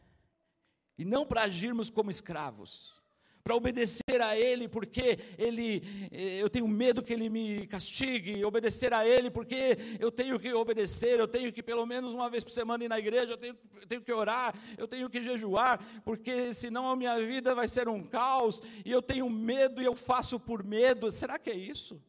e 0.96 1.04
não 1.04 1.26
para 1.26 1.42
agirmos 1.42 1.90
como 1.90 2.10
escravos 2.10 3.02
para 3.42 3.56
obedecer 3.56 4.20
a 4.22 4.38
Ele, 4.38 4.68
porque 4.68 5.18
Ele, 5.36 5.82
eh, 6.12 6.38
eu 6.40 6.48
tenho 6.48 6.68
medo 6.68 7.02
que 7.02 7.12
Ele 7.12 7.28
me 7.28 7.66
castigue, 7.66 8.44
obedecer 8.44 8.92
a 8.94 9.06
Ele, 9.06 9.30
porque 9.30 9.76
eu 9.98 10.12
tenho 10.12 10.38
que 10.38 10.52
obedecer, 10.52 11.18
eu 11.18 11.26
tenho 11.26 11.52
que 11.52 11.62
pelo 11.62 11.84
menos 11.84 12.12
uma 12.12 12.30
vez 12.30 12.44
por 12.44 12.50
semana 12.50 12.84
ir 12.84 12.88
na 12.88 12.98
igreja, 12.98 13.32
eu 13.32 13.36
tenho, 13.36 13.58
eu 13.80 13.86
tenho 13.86 14.02
que 14.02 14.12
orar, 14.12 14.54
eu 14.78 14.86
tenho 14.86 15.10
que 15.10 15.22
jejuar, 15.22 15.80
porque 16.04 16.54
senão 16.54 16.88
a 16.88 16.94
minha 16.94 17.18
vida 17.18 17.54
vai 17.54 17.66
ser 17.66 17.88
um 17.88 18.02
caos, 18.04 18.62
e 18.84 18.92
eu 18.92 19.02
tenho 19.02 19.28
medo 19.28 19.82
e 19.82 19.84
eu 19.84 19.96
faço 19.96 20.38
por 20.38 20.62
medo. 20.62 21.10
Será 21.10 21.38
que 21.38 21.50
é 21.50 21.56
isso? 21.56 22.00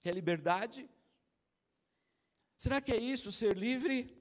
Que 0.00 0.08
é 0.08 0.12
liberdade? 0.12 0.88
Será 2.56 2.80
que 2.80 2.92
é 2.92 2.96
isso, 2.96 3.30
ser 3.30 3.56
livre? 3.56 4.16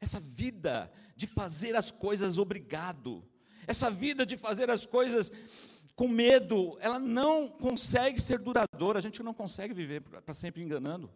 essa 0.00 0.18
vida 0.18 0.90
de 1.14 1.26
fazer 1.26 1.76
as 1.76 1.90
coisas 1.90 2.38
obrigado, 2.38 3.22
essa 3.66 3.90
vida 3.90 4.24
de 4.24 4.36
fazer 4.36 4.70
as 4.70 4.86
coisas 4.86 5.30
com 5.94 6.08
medo, 6.08 6.78
ela 6.80 6.98
não 6.98 7.46
consegue 7.46 8.20
ser 8.20 8.38
duradoura, 8.38 8.98
a 8.98 9.02
gente 9.02 9.22
não 9.22 9.34
consegue 9.34 9.74
viver 9.74 10.00
para 10.00 10.32
sempre 10.32 10.62
enganando, 10.62 11.12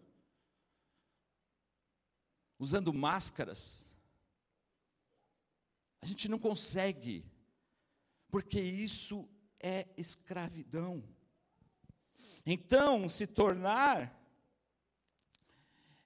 usando 2.58 2.92
máscaras. 2.92 3.82
A 6.02 6.06
gente 6.06 6.28
não 6.28 6.38
consegue, 6.38 7.24
porque 8.30 8.60
isso 8.60 9.26
é 9.58 9.88
escravidão. 9.96 11.02
Então, 12.46 13.08
se 13.08 13.26
tornar 13.26 14.20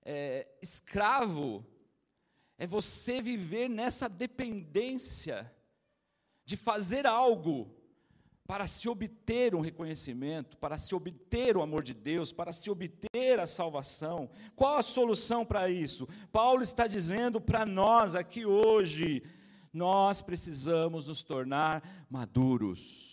é, 0.05 0.47
escravo 0.63 1.67
é 2.57 2.67
você 2.67 3.21
viver 3.21 3.69
nessa 3.69 4.09
dependência 4.09 5.53
de 6.45 6.57
fazer 6.57 7.07
algo 7.07 7.75
para 8.47 8.67
se 8.67 8.89
obter 8.89 9.55
um 9.55 9.61
reconhecimento, 9.61 10.57
para 10.57 10.79
se 10.79 10.95
obter 10.95 11.57
o 11.57 11.61
amor 11.61 11.83
de 11.83 11.93
Deus, 11.93 12.33
para 12.33 12.51
se 12.51 12.71
obter 12.71 13.39
a 13.39 13.47
salvação. 13.47 14.31
Qual 14.57 14.77
a 14.77 14.83
solução 14.83 15.45
para 15.45 15.69
isso? 15.69 16.09
Paulo 16.33 16.63
está 16.63 16.87
dizendo 16.87 17.39
para 17.39 17.67
nós 17.67 18.15
aqui 18.15 18.47
hoje, 18.47 19.23
nós 19.71 20.23
precisamos 20.23 21.07
nos 21.07 21.23
tornar 21.23 22.07
maduros. 22.09 23.08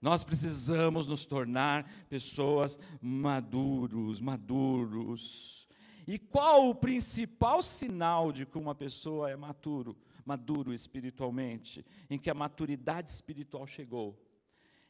Nós 0.00 0.24
precisamos 0.24 1.06
nos 1.06 1.26
tornar 1.26 1.90
pessoas 2.08 2.78
maduros, 3.02 4.20
maduros. 4.20 5.68
E 6.06 6.18
qual 6.18 6.68
o 6.68 6.74
principal 6.74 7.62
sinal 7.62 8.32
de 8.32 8.46
que 8.46 8.56
uma 8.56 8.74
pessoa 8.74 9.30
é 9.30 9.36
maturo, 9.36 9.96
maduro 10.24 10.72
espiritualmente, 10.72 11.84
em 12.08 12.18
que 12.18 12.30
a 12.30 12.34
maturidade 12.34 13.10
espiritual 13.10 13.66
chegou? 13.66 14.18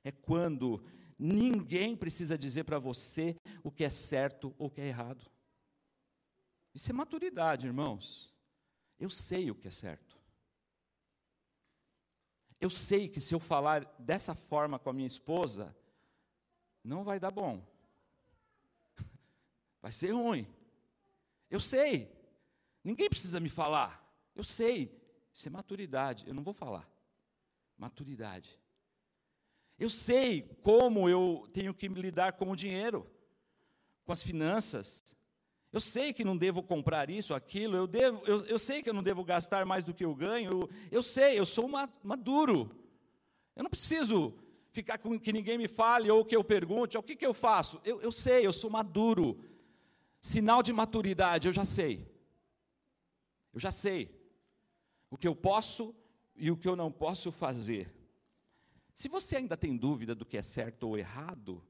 É 0.05 0.13
quando 0.13 0.83
ninguém 1.19 1.97
precisa 1.97 2.39
dizer 2.39 2.65
para 2.65 2.79
você 2.79 3.37
o 3.63 3.71
que 3.71 3.85
é 3.85 3.91
certo 3.91 4.55
ou 4.57 4.69
o 4.69 4.71
que 4.71 4.81
é 4.81 4.87
errado. 4.87 5.31
Isso 6.73 6.89
é 6.91 6.95
maturidade, 6.95 7.67
irmãos. 7.67 8.33
Eu 8.99 9.11
sei 9.11 9.51
o 9.51 9.55
que 9.55 9.69
é 9.69 9.71
certo. 9.71 10.10
Eu 12.61 12.69
sei 12.69 13.09
que 13.09 13.21
se 13.21 13.35
eu 13.35 13.41
falar 13.41 13.85
dessa 13.99 14.35
forma 14.35 14.79
com 14.79 14.91
a 14.91 14.93
minha 14.93 15.07
esposa, 15.07 15.75
não 16.85 17.03
vai 17.03 17.19
dar 17.19 17.31
bom. 17.31 17.65
Vai 19.81 19.93
ser 19.93 20.11
ruim. 20.11 20.47
Eu 21.51 21.59
sei. 21.59 22.11
Ninguém 22.85 23.09
precisa 23.09 23.41
me 23.41 23.49
falar. 23.49 24.07
Eu 24.35 24.45
sei. 24.45 24.95
Isso 25.33 25.49
é 25.49 25.51
maturidade. 25.51 26.27
Eu 26.27 26.35
não 26.35 26.43
vou 26.43 26.53
falar. 26.53 26.89
Maturidade. 27.79 28.59
Eu 29.79 29.89
sei 29.89 30.43
como 30.63 31.09
eu 31.09 31.49
tenho 31.55 31.73
que 31.73 31.89
lidar 31.89 32.35
com 32.35 32.51
o 32.51 32.57
dinheiro, 32.57 33.11
com 34.05 34.13
as 34.13 34.23
finanças. 34.23 35.03
Eu 35.73 35.81
sei 35.81 36.13
que 36.13 36.25
não 36.25 36.37
devo 36.37 36.63
comprar 36.63 37.11
isso, 37.11 37.33
aquilo. 37.33 37.77
Eu, 37.77 37.87
devo, 37.87 38.23
eu, 38.27 38.45
eu 38.47 38.59
sei 38.59 38.83
que 38.83 38.91
eu 38.91 38.95
não 38.95 39.03
devo 39.03 39.23
gastar 39.23 39.65
mais 39.65 39.85
do 39.85 39.95
que 39.95 40.05
eu 40.05 40.15
ganho. 40.15 40.51
Eu, 40.51 40.71
eu 40.91 41.03
sei, 41.03 41.39
eu 41.39 41.47
sou 41.47 41.69
maduro. 42.03 42.71
Eu 43.55 43.63
não 43.63 43.71
preciso 43.71 44.35
ficar 44.73 44.99
com 44.99 45.19
que 45.19 45.33
ninguém 45.33 45.59
me 45.59 45.69
fale 45.69 46.11
ou 46.11 46.25
que 46.25 46.35
eu 46.35 46.43
pergunte, 46.43 46.99
o 46.99 47.03
que, 47.03 47.15
que 47.15 47.27
eu 47.27 47.35
faço. 47.35 47.81
Eu, 47.85 48.01
eu 48.01 48.11
sei, 48.11 48.45
eu 48.45 48.53
sou 48.53 48.69
maduro. 48.69 49.39
Sinal 50.21 50.63
de 50.63 50.73
maturidade, 50.73 51.49
eu 51.49 51.53
já 51.53 51.65
sei. 51.65 52.07
Eu 53.53 53.61
já 53.61 53.71
sei 53.71 54.11
o 55.09 55.17
que 55.17 55.27
eu 55.27 55.35
posso 55.35 55.95
e 56.37 56.51
o 56.51 56.57
que 56.57 56.69
eu 56.69 56.77
não 56.77 56.91
posso 56.91 57.31
fazer. 57.31 57.95
Se 58.93 59.09
você 59.09 59.37
ainda 59.37 59.57
tem 59.57 59.77
dúvida 59.77 60.15
do 60.15 60.27
que 60.27 60.37
é 60.37 60.43
certo 60.43 60.85
ou 60.85 60.99
errado, 60.99 61.63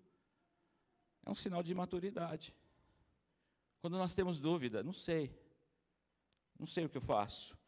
é 1.25 1.31
um 1.31 1.35
sinal 1.35 1.63
de 1.63 1.75
maturidade. 1.75 2.55
Quando 3.81 3.97
nós 3.97 4.15
temos 4.15 4.39
dúvida, 4.39 4.83
não 4.83 4.93
sei, 4.93 5.35
não 6.59 6.67
sei 6.67 6.85
o 6.85 6.89
que 6.89 6.99
eu 6.99 7.03
faço. 7.03 7.59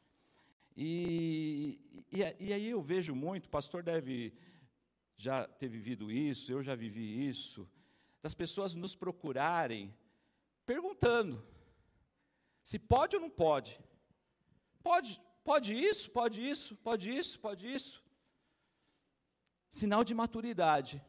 E, 0.77 2.05
e, 2.11 2.19
e 2.39 2.53
aí 2.53 2.69
eu 2.69 2.83
vejo 2.83 3.15
muito, 3.15 3.47
o 3.47 3.51
pastor 3.51 3.83
deve 3.83 4.35
já 5.17 5.47
ter 5.47 5.69
vivido 5.69 6.11
isso, 6.11 6.53
eu 6.53 6.63
já 6.63 6.75
vivi 6.75 7.29
isso, 7.29 7.69
das 8.21 8.35
pessoas 8.35 8.75
nos 8.75 8.95
procurarem 8.95 9.95
perguntando 10.65 11.45
se 12.63 12.79
pode 12.79 13.17
ou 13.17 13.23
não 13.23 13.31
pode. 13.31 13.81
Pode, 14.83 15.21
pode 15.43 15.75
isso, 15.75 16.11
pode 16.11 16.47
isso, 16.49 16.77
pode 16.77 17.17
isso, 17.17 17.39
pode 17.41 17.73
isso. 17.73 18.03
Sinal 19.69 20.05
de 20.05 20.15
maturidade. 20.15 21.03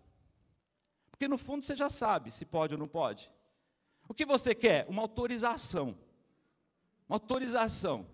Porque 1.11 1.27
no 1.27 1.37
fundo 1.37 1.63
você 1.63 1.75
já 1.75 1.89
sabe 1.89 2.31
se 2.31 2.45
pode 2.45 2.73
ou 2.73 2.79
não 2.79 2.87
pode. 2.87 3.31
O 4.13 4.15
que 4.15 4.27
você 4.27 4.53
quer? 4.53 4.85
Uma 4.87 5.01
autorização. 5.01 5.97
Uma 7.09 7.15
autorização. 7.15 8.05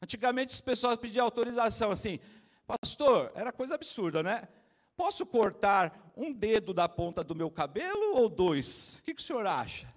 Antigamente 0.00 0.54
as 0.54 0.60
pessoas 0.60 0.96
pediam 0.96 1.24
autorização 1.24 1.90
assim, 1.90 2.20
pastor, 2.68 3.32
era 3.34 3.50
coisa 3.50 3.74
absurda, 3.74 4.22
né? 4.22 4.48
Posso 4.96 5.26
cortar 5.26 6.12
um 6.16 6.32
dedo 6.32 6.72
da 6.72 6.88
ponta 6.88 7.24
do 7.24 7.34
meu 7.34 7.50
cabelo 7.50 8.14
ou 8.14 8.28
dois? 8.28 8.98
O 9.00 9.02
que, 9.02 9.12
que 9.12 9.20
o 9.20 9.24
senhor 9.24 9.44
acha? 9.44 9.92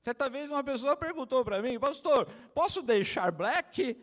Certa 0.00 0.30
vez 0.30 0.48
uma 0.48 0.64
pessoa 0.64 0.96
perguntou 0.96 1.44
para 1.44 1.60
mim, 1.60 1.78
pastor, 1.78 2.24
posso 2.54 2.80
deixar 2.80 3.30
black? 3.30 3.94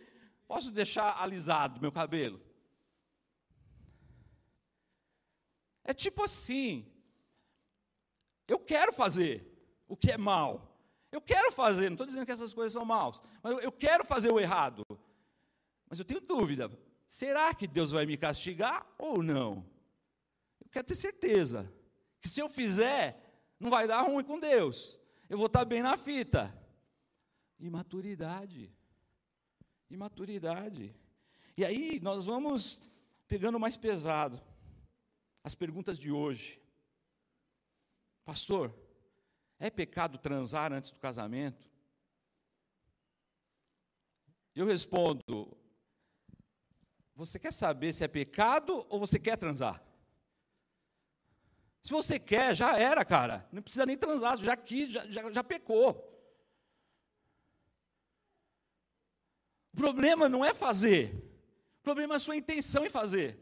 Posso 0.48 0.70
deixar 0.70 1.20
alisado 1.20 1.82
meu 1.82 1.92
cabelo? 1.92 2.40
É 5.84 5.96
tipo 5.96 6.24
assim, 6.24 6.93
eu 8.48 8.60
quero 8.60 8.94
fazer 8.94 9.46
o 9.88 9.96
que 9.96 10.12
é 10.12 10.18
mal. 10.18 10.70
Eu 11.12 11.22
quero 11.22 11.52
fazer, 11.52 11.90
não 11.90 11.94
estou 11.94 12.08
dizendo 12.08 12.26
que 12.26 12.32
essas 12.32 12.54
coisas 12.54 12.74
são 12.74 12.84
maus, 12.84 13.22
mas 13.42 13.64
eu 13.64 13.72
quero 13.72 14.04
fazer 14.04 14.32
o 14.32 14.40
errado. 14.40 14.84
Mas 15.88 16.00
eu 16.00 16.06
tenho 16.06 16.20
dúvida, 16.20 16.72
será 17.08 17.54
que 17.54 17.68
Deus 17.68 17.92
vai 17.92 18.06
me 18.06 18.18
castigar 18.18 18.86
ou 18.98 19.22
não? 19.22 19.64
Eu 20.60 20.70
quero 20.72 20.88
ter 20.88 20.96
certeza 20.96 21.72
que 22.20 22.28
se 22.28 22.40
eu 22.40 22.50
fizer, 22.50 23.20
não 23.60 23.70
vai 23.70 23.88
dar 23.88 24.02
ruim 24.02 24.24
com 24.24 24.40
Deus 24.40 25.00
eu 25.34 25.38
vou 25.38 25.48
estar 25.48 25.66
bem 25.66 25.82
na 25.82 25.98
fita. 25.98 26.54
Imaturidade. 27.60 28.72
Imaturidade. 29.90 30.96
E 31.58 31.66
aí 31.66 32.00
nós 32.00 32.26
vamos 32.26 32.80
pegando 33.28 33.60
mais 33.60 33.76
pesado. 33.76 34.40
As 35.44 35.56
perguntas 35.56 35.98
de 35.98 36.12
hoje. 36.12 36.62
Pastor, 38.26 38.74
é 39.60 39.70
pecado 39.70 40.18
transar 40.18 40.72
antes 40.72 40.92
do 40.92 41.00
casamento? 41.00 41.68
Eu 44.56 44.66
respondo: 44.66 45.58
Você 47.16 47.40
quer 47.40 47.52
saber 47.52 47.94
se 47.94 48.04
é 48.04 48.08
pecado 48.08 48.86
ou 48.90 49.00
você 49.00 49.20
quer 49.20 49.38
transar? 49.38 49.84
você 51.90 52.18
quer, 52.18 52.56
já 52.56 52.78
era, 52.78 53.04
cara. 53.04 53.48
Não 53.52 53.62
precisa 53.62 53.86
nem 53.86 53.98
transar, 53.98 54.38
já 54.38 54.56
quis, 54.56 54.90
já, 54.90 55.06
já, 55.08 55.30
já 55.32 55.44
pecou. 55.44 56.10
O 59.74 59.78
problema 59.78 60.30
não 60.30 60.46
é 60.46 60.54
fazer, 60.54 61.14
o 61.80 61.84
problema 61.84 62.14
é 62.14 62.18
a 62.18 62.20
sua 62.20 62.36
intenção 62.36 62.86
em 62.86 62.90
fazer. 62.90 63.40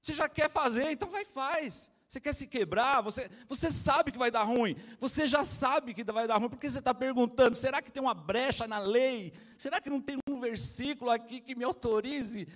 Você 0.00 0.14
já 0.14 0.28
quer 0.28 0.50
fazer, 0.50 0.90
então 0.90 1.10
vai 1.10 1.24
faz. 1.24 1.91
Você 2.12 2.20
quer 2.20 2.34
se 2.34 2.46
quebrar, 2.46 3.00
você, 3.00 3.30
você 3.48 3.70
sabe 3.70 4.12
que 4.12 4.18
vai 4.18 4.30
dar 4.30 4.42
ruim, 4.42 4.76
você 5.00 5.26
já 5.26 5.46
sabe 5.46 5.94
que 5.94 6.04
vai 6.04 6.28
dar 6.28 6.36
ruim, 6.36 6.50
porque 6.50 6.68
você 6.68 6.78
está 6.78 6.92
perguntando: 6.92 7.56
será 7.56 7.80
que 7.80 7.90
tem 7.90 8.02
uma 8.02 8.12
brecha 8.12 8.68
na 8.68 8.78
lei? 8.78 9.32
Será 9.56 9.80
que 9.80 9.88
não 9.88 9.98
tem 9.98 10.18
um 10.28 10.38
versículo 10.38 11.10
aqui 11.10 11.40
que 11.40 11.54
me 11.54 11.64
autorize? 11.64 12.46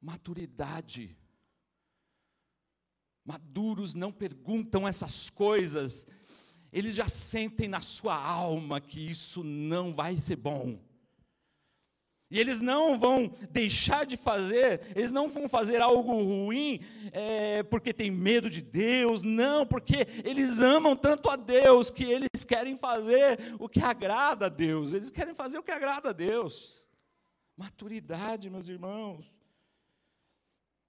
Maturidade. 0.00 1.14
Maduros 3.22 3.92
não 3.92 4.10
perguntam 4.10 4.88
essas 4.88 5.28
coisas, 5.28 6.06
eles 6.72 6.94
já 6.94 7.06
sentem 7.06 7.68
na 7.68 7.82
sua 7.82 8.16
alma 8.16 8.80
que 8.80 9.10
isso 9.10 9.44
não 9.44 9.92
vai 9.92 10.18
ser 10.18 10.36
bom. 10.36 10.90
E 12.32 12.40
eles 12.40 12.62
não 12.62 12.98
vão 12.98 13.30
deixar 13.50 14.06
de 14.06 14.16
fazer, 14.16 14.80
eles 14.96 15.12
não 15.12 15.28
vão 15.28 15.46
fazer 15.46 15.82
algo 15.82 16.14
ruim 16.14 16.80
é, 17.12 17.62
porque 17.62 17.92
tem 17.92 18.10
medo 18.10 18.48
de 18.48 18.62
Deus, 18.62 19.22
não, 19.22 19.66
porque 19.66 20.06
eles 20.24 20.58
amam 20.62 20.96
tanto 20.96 21.28
a 21.28 21.36
Deus 21.36 21.90
que 21.90 22.04
eles 22.04 22.42
querem 22.42 22.74
fazer 22.74 23.38
o 23.58 23.68
que 23.68 23.80
agrada 23.80 24.46
a 24.46 24.48
Deus, 24.48 24.94
eles 24.94 25.10
querem 25.10 25.34
fazer 25.34 25.58
o 25.58 25.62
que 25.62 25.70
agrada 25.70 26.08
a 26.08 26.12
Deus. 26.14 26.82
Maturidade, 27.54 28.48
meus 28.48 28.66
irmãos. 28.66 29.30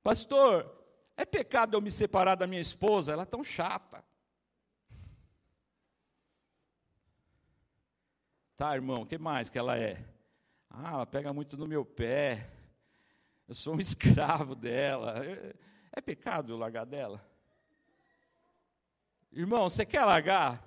Pastor, 0.02 0.74
é 1.18 1.26
pecado 1.26 1.76
eu 1.76 1.82
me 1.82 1.92
separar 1.92 2.36
da 2.36 2.48
minha 2.48 2.62
esposa? 2.62 3.12
Ela 3.12 3.24
é 3.24 3.26
tão 3.26 3.44
chata. 3.44 4.02
Tá, 8.56 8.74
irmão, 8.76 9.02
o 9.02 9.06
que 9.06 9.18
mais 9.18 9.50
que 9.50 9.60
ela 9.60 9.78
é? 9.78 10.13
Ah, 10.76 10.94
ela 10.94 11.06
pega 11.06 11.32
muito 11.32 11.56
no 11.56 11.68
meu 11.68 11.86
pé. 11.86 12.50
Eu 13.48 13.54
sou 13.54 13.76
um 13.76 13.80
escravo 13.80 14.56
dela. 14.56 15.24
É, 15.24 15.56
é 15.92 16.02
pecado 16.02 16.52
eu 16.52 16.58
largar 16.58 16.86
dela? 16.86 17.24
Irmão, 19.32 19.70
você 19.70 19.86
quer 19.86 20.04
largar? 20.04 20.62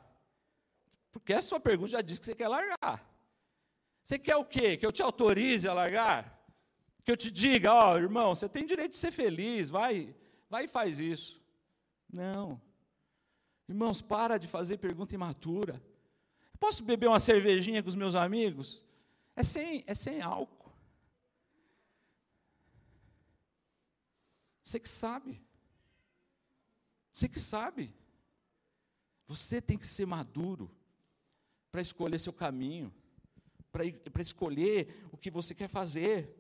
Porque 1.11 1.33
a 1.33 1.43
sua 1.43 1.59
pergunta 1.59 1.91
já 1.91 2.01
diz 2.01 2.21
que 2.21 2.27
você 2.27 2.37
quer 2.37 2.47
largar. 2.47 3.05
Você 4.03 4.17
quer 4.17 4.37
o 4.37 4.45
quê? 4.45 4.77
Que 4.77 4.87
eu 4.87 4.93
te 4.93 5.03
autorize 5.03 5.69
a 5.69 5.73
largar? 5.73 6.33
Que 7.05 7.11
eu 7.11 7.17
te 7.17 7.29
diga, 7.29 7.73
ó, 7.75 7.95
oh, 7.95 7.99
irmão, 7.99 8.35
você 8.35 8.49
tem 8.49 8.65
direito 8.65 8.93
de 8.93 8.99
ser 8.99 9.11
feliz, 9.11 9.69
vai, 9.69 10.15
vai 10.49 10.65
e 10.65 10.69
faz 10.69 11.01
isso. 11.01 11.43
Não. 12.13 12.61
Irmãos, 13.69 14.01
para 14.01 14.39
de 14.39 14.47
fazer 14.47 14.79
pergunta 14.79 15.15
imatura. 15.15 15.83
Posso 16.61 16.85
beber 16.85 17.09
uma 17.09 17.19
cervejinha 17.19 17.83
com 17.83 17.89
os 17.89 17.97
meus 17.97 18.15
amigos? 18.15 18.85
É 19.37 19.43
sem, 19.43 19.85
é 19.87 19.95
sem 19.95 20.23
álcool. 20.23 20.73
Você 24.65 24.81
que 24.81 24.89
sabe. 24.89 25.41
Você 27.13 27.29
que 27.29 27.39
sabe. 27.39 27.95
Você 29.29 29.61
tem 29.61 29.77
que 29.77 29.87
ser 29.87 30.07
maduro 30.07 30.75
para 31.71 31.83
escolher 31.83 32.19
seu 32.19 32.33
caminho, 32.33 32.93
para 33.71 34.23
escolher 34.23 35.07
o 35.13 35.17
que 35.17 35.31
você 35.31 35.55
quer 35.55 35.69
fazer. 35.69 36.35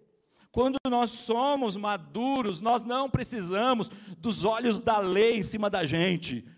Quando 0.50 0.78
nós 0.88 1.10
somos 1.10 1.76
maduros, 1.76 2.60
nós 2.60 2.82
não 2.82 3.10
precisamos 3.10 3.90
dos 4.18 4.44
olhos 4.44 4.80
da 4.80 4.98
lei 4.98 5.36
em 5.36 5.42
cima 5.42 5.68
da 5.68 5.84
gente. 5.84 6.48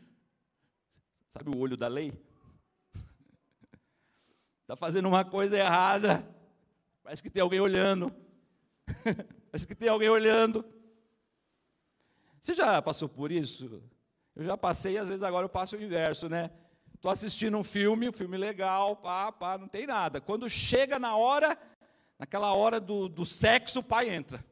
Sabe 1.29 1.51
o 1.51 1.59
olho 1.59 1.77
da 1.77 1.89
lei? 1.89 2.13
Está 4.69 4.77
fazendo 4.77 5.09
uma 5.09 5.25
coisa 5.25 5.57
errada. 5.57 6.29
Parece 7.03 7.23
que 7.23 7.31
tem 7.31 7.41
alguém 7.41 7.59
olhando. 7.59 8.15
Parece 9.51 9.67
que 9.67 9.75
tem 9.75 9.89
alguém 9.89 10.11
olhando. 10.11 10.63
Você 12.39 12.53
já 12.53 12.83
passou 12.83 13.09
por 13.09 13.33
isso? 13.33 13.83
Eu 14.37 14.45
já 14.45 14.59
passei, 14.59 14.99
às 14.99 15.09
vezes 15.09 15.23
agora 15.23 15.47
eu 15.47 15.49
passo 15.49 15.75
o 15.75 15.83
inverso, 15.83 16.29
né? 16.29 16.51
Estou 16.95 17.11
assistindo 17.11 17.57
um 17.57 17.65
filme, 17.65 18.11
um 18.11 18.13
filme 18.13 18.37
legal, 18.37 18.95
pá, 18.95 19.33
pá, 19.33 19.57
não 19.57 19.69
tem 19.69 19.87
nada. 19.87 20.21
Quando 20.21 20.51
chega 20.51 20.99
na 20.99 21.17
hora, 21.17 21.57
naquela 22.19 22.53
hora 22.53 22.79
do, 22.79 23.09
do 23.09 23.25
sexo, 23.25 23.81
o 23.81 23.83
pai 23.83 24.11
entra. 24.11 24.45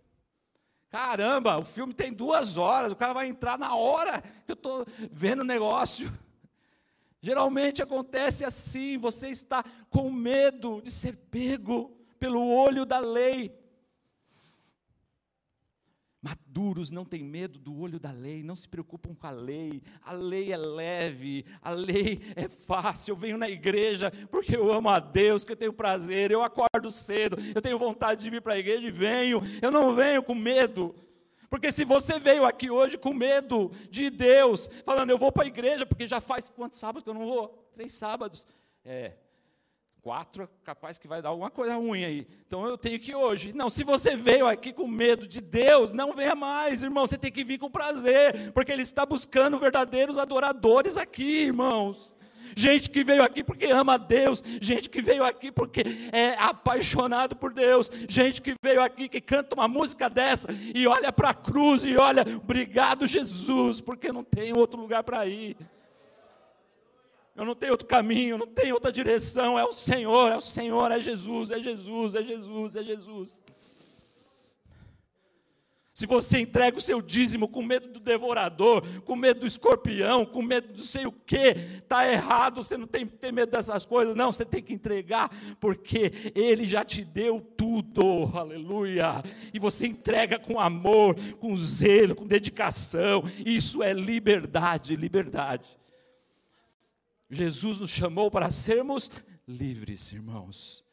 Caramba, 0.88 1.58
o 1.58 1.64
filme 1.66 1.92
tem 1.92 2.10
duas 2.10 2.56
horas, 2.56 2.90
o 2.90 2.96
cara 2.96 3.12
vai 3.12 3.28
entrar 3.28 3.58
na 3.58 3.76
hora 3.76 4.22
que 4.46 4.52
eu 4.52 4.54
estou 4.54 4.86
vendo 5.12 5.40
o 5.40 5.44
negócio. 5.44 6.10
Geralmente 7.26 7.82
acontece 7.82 8.44
assim, 8.44 8.96
você 8.96 9.30
está 9.30 9.64
com 9.90 10.08
medo 10.12 10.80
de 10.80 10.92
ser 10.92 11.16
pego 11.16 11.90
pelo 12.20 12.40
olho 12.40 12.86
da 12.86 13.00
lei. 13.00 13.52
Maduros 16.22 16.88
não 16.88 17.04
têm 17.04 17.24
medo 17.24 17.58
do 17.58 17.76
olho 17.80 17.98
da 17.98 18.12
lei, 18.12 18.44
não 18.44 18.54
se 18.54 18.68
preocupam 18.68 19.12
com 19.12 19.26
a 19.26 19.32
lei. 19.32 19.82
A 20.04 20.12
lei 20.12 20.52
é 20.52 20.56
leve, 20.56 21.44
a 21.60 21.70
lei 21.70 22.20
é 22.36 22.48
fácil. 22.48 23.10
Eu 23.10 23.16
venho 23.16 23.36
na 23.36 23.50
igreja 23.50 24.12
porque 24.30 24.54
eu 24.54 24.72
amo 24.72 24.88
a 24.88 25.00
Deus, 25.00 25.44
que 25.44 25.50
eu 25.50 25.56
tenho 25.56 25.72
prazer. 25.72 26.30
Eu 26.30 26.44
acordo 26.44 26.92
cedo, 26.92 27.36
eu 27.52 27.60
tenho 27.60 27.76
vontade 27.76 28.22
de 28.22 28.30
vir 28.30 28.40
para 28.40 28.54
a 28.54 28.58
igreja 28.60 28.86
e 28.86 28.92
venho. 28.92 29.42
Eu 29.60 29.72
não 29.72 29.96
venho 29.96 30.22
com 30.22 30.32
medo. 30.32 30.94
Porque 31.48 31.70
se 31.70 31.84
você 31.84 32.18
veio 32.18 32.44
aqui 32.44 32.70
hoje 32.70 32.98
com 32.98 33.12
medo 33.12 33.70
de 33.90 34.10
Deus, 34.10 34.68
falando, 34.84 35.10
eu 35.10 35.18
vou 35.18 35.30
para 35.30 35.44
a 35.44 35.46
igreja, 35.46 35.86
porque 35.86 36.06
já 36.06 36.20
faz 36.20 36.48
quantos 36.48 36.78
sábados 36.78 37.04
que 37.04 37.10
eu 37.10 37.14
não 37.14 37.26
vou? 37.26 37.70
Três 37.74 37.94
sábados. 37.94 38.46
É, 38.84 39.12
quatro, 40.00 40.48
capaz 40.62 40.98
que 40.98 41.08
vai 41.08 41.20
dar 41.20 41.30
alguma 41.30 41.50
coisa 41.50 41.74
ruim 41.74 42.04
aí. 42.04 42.26
Então 42.46 42.66
eu 42.66 42.78
tenho 42.78 42.98
que 42.98 43.10
ir 43.10 43.16
hoje. 43.16 43.52
Não, 43.52 43.68
se 43.68 43.84
você 43.84 44.16
veio 44.16 44.46
aqui 44.46 44.72
com 44.72 44.86
medo 44.86 45.26
de 45.26 45.40
Deus, 45.40 45.92
não 45.92 46.14
venha 46.14 46.34
mais, 46.34 46.82
irmão. 46.82 47.06
Você 47.06 47.18
tem 47.18 47.32
que 47.32 47.44
vir 47.44 47.58
com 47.58 47.70
prazer, 47.70 48.52
porque 48.52 48.72
Ele 48.72 48.82
está 48.82 49.04
buscando 49.04 49.58
verdadeiros 49.58 50.16
adoradores 50.16 50.96
aqui, 50.96 51.44
irmãos 51.44 52.15
gente 52.56 52.88
que 52.88 53.04
veio 53.04 53.22
aqui 53.22 53.44
porque 53.44 53.66
ama 53.66 53.94
a 53.94 53.98
Deus, 53.98 54.42
gente 54.60 54.88
que 54.88 55.02
veio 55.02 55.22
aqui 55.22 55.52
porque 55.52 55.82
é 56.10 56.34
apaixonado 56.38 57.36
por 57.36 57.52
Deus, 57.52 57.90
gente 58.08 58.40
que 58.40 58.54
veio 58.62 58.82
aqui 58.82 59.08
que 59.08 59.20
canta 59.20 59.54
uma 59.54 59.68
música 59.68 60.08
dessa 60.08 60.48
e 60.74 60.86
olha 60.86 61.12
para 61.12 61.30
a 61.30 61.34
cruz 61.34 61.84
e 61.84 61.96
olha, 61.96 62.24
obrigado 62.42 63.06
Jesus, 63.06 63.82
porque 63.82 64.10
não 64.10 64.24
tem 64.24 64.56
outro 64.56 64.80
lugar 64.80 65.04
para 65.04 65.26
ir. 65.26 65.56
Eu 67.36 67.44
não 67.44 67.54
tenho 67.54 67.72
outro 67.72 67.86
caminho, 67.86 68.38
não 68.38 68.46
tenho 68.46 68.74
outra 68.74 68.90
direção, 68.90 69.58
é 69.58 69.64
o 69.64 69.70
Senhor, 69.70 70.32
é 70.32 70.36
o 70.36 70.40
Senhor, 70.40 70.90
é 70.90 70.98
Jesus, 70.98 71.50
é 71.50 71.60
Jesus, 71.60 72.14
é 72.14 72.22
Jesus, 72.22 72.76
é 72.76 72.82
Jesus. 72.82 73.42
Se 75.96 76.04
você 76.04 76.40
entrega 76.40 76.76
o 76.76 76.80
seu 76.80 77.00
dízimo 77.00 77.48
com 77.48 77.62
medo 77.62 77.88
do 77.88 77.98
devorador, 77.98 78.86
com 79.00 79.16
medo 79.16 79.40
do 79.40 79.46
escorpião, 79.46 80.26
com 80.26 80.42
medo 80.42 80.74
do 80.74 80.82
sei 80.82 81.06
o 81.06 81.10
quê, 81.10 81.56
está 81.78 82.06
errado, 82.06 82.62
você 82.62 82.76
não 82.76 82.86
tem 82.86 83.06
que 83.06 83.16
ter 83.16 83.32
medo 83.32 83.52
dessas 83.52 83.86
coisas, 83.86 84.14
não, 84.14 84.30
você 84.30 84.44
tem 84.44 84.62
que 84.62 84.74
entregar, 84.74 85.30
porque 85.58 86.12
Ele 86.34 86.66
já 86.66 86.84
te 86.84 87.02
deu 87.02 87.40
tudo, 87.40 88.30
aleluia. 88.36 89.24
E 89.54 89.58
você 89.58 89.86
entrega 89.86 90.38
com 90.38 90.60
amor, 90.60 91.16
com 91.38 91.56
zelo, 91.56 92.14
com 92.14 92.26
dedicação, 92.26 93.24
isso 93.38 93.82
é 93.82 93.94
liberdade, 93.94 94.96
liberdade. 94.96 95.80
Jesus 97.30 97.80
nos 97.80 97.88
chamou 97.88 98.30
para 98.30 98.50
sermos 98.50 99.10
livres, 99.48 100.12
irmãos 100.12 100.85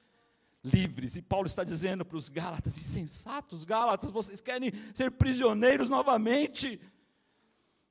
livres. 0.63 1.17
E 1.17 1.21
Paulo 1.21 1.47
está 1.47 1.63
dizendo 1.63 2.05
para 2.05 2.17
os 2.17 2.29
Gálatas, 2.29 2.77
insensatos 2.77 3.65
Gálatas, 3.65 4.09
vocês 4.09 4.39
querem 4.39 4.71
ser 4.93 5.11
prisioneiros 5.11 5.89
novamente? 5.89 6.79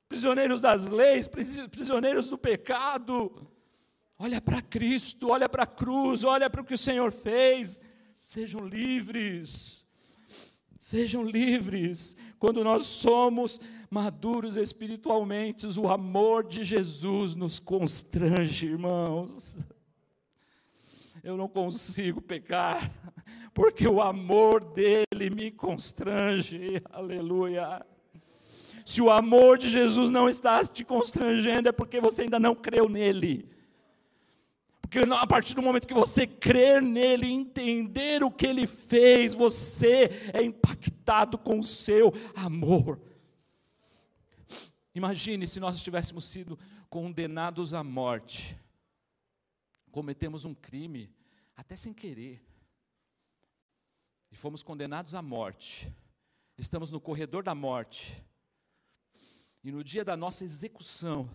Prisioneiros 0.09 0.59
das 0.59 0.85
leis, 0.85 1.27
prisioneiros 1.27 2.29
do 2.29 2.37
pecado. 2.37 3.47
Olha 4.17 4.41
para 4.41 4.61
Cristo, 4.61 5.29
olha 5.29 5.47
para 5.47 5.63
a 5.63 5.67
cruz, 5.67 6.23
olha 6.23 6.49
para 6.49 6.61
o 6.61 6.65
que 6.65 6.73
o 6.73 6.77
Senhor 6.77 7.11
fez. 7.11 7.79
Sejam 8.27 8.65
livres. 8.67 9.85
Sejam 10.77 11.23
livres. 11.23 12.17
Quando 12.39 12.63
nós 12.63 12.85
somos 12.85 13.59
maduros 13.89 14.57
espiritualmente, 14.57 15.67
o 15.79 15.89
amor 15.89 16.45
de 16.45 16.63
Jesus 16.63 17.35
nos 17.35 17.59
constrange, 17.59 18.67
irmãos 18.67 19.55
eu 21.23 21.37
não 21.37 21.47
consigo 21.47 22.21
pecar, 22.21 22.91
porque 23.53 23.87
o 23.87 24.01
amor 24.01 24.61
dele 24.73 25.29
me 25.33 25.49
constrange, 25.49 26.81
aleluia. 26.91 27.83
Se 28.85 29.01
o 29.01 29.09
amor 29.09 29.57
de 29.57 29.69
Jesus 29.69 30.09
não 30.09 30.27
está 30.27 30.61
te 30.65 30.83
constrangendo, 30.83 31.69
é 31.69 31.71
porque 31.71 32.01
você 32.01 32.23
ainda 32.23 32.37
não 32.37 32.53
creu 32.53 32.89
nele. 32.89 33.49
Porque 34.81 34.99
a 34.99 35.25
partir 35.25 35.53
do 35.53 35.61
momento 35.61 35.87
que 35.87 35.93
você 35.93 36.27
crer 36.27 36.81
nele, 36.81 37.31
entender 37.31 38.21
o 38.21 38.29
que 38.29 38.45
ele 38.45 38.67
fez, 38.67 39.33
você 39.33 40.11
é 40.33 40.43
impactado 40.43 41.37
com 41.37 41.59
o 41.59 41.63
seu 41.63 42.13
amor. 42.35 42.99
Imagine 44.93 45.47
se 45.47 45.59
nós 45.59 45.81
tivéssemos 45.81 46.25
sido 46.25 46.59
condenados 46.89 47.73
à 47.73 47.81
morte, 47.81 48.55
cometemos 49.93 50.43
um 50.43 50.55
crime, 50.55 51.15
até 51.55 51.75
sem 51.75 51.93
querer, 51.93 52.43
e 54.31 54.35
fomos 54.35 54.63
condenados 54.63 55.13
à 55.13 55.21
morte, 55.21 55.87
estamos 56.57 56.89
no 56.89 56.99
corredor 56.99 57.43
da 57.43 57.53
morte, 57.53 58.19
e 59.63 59.71
no 59.71 59.83
dia 59.83 60.03
da 60.03 60.17
nossa 60.17 60.43
execução, 60.43 61.29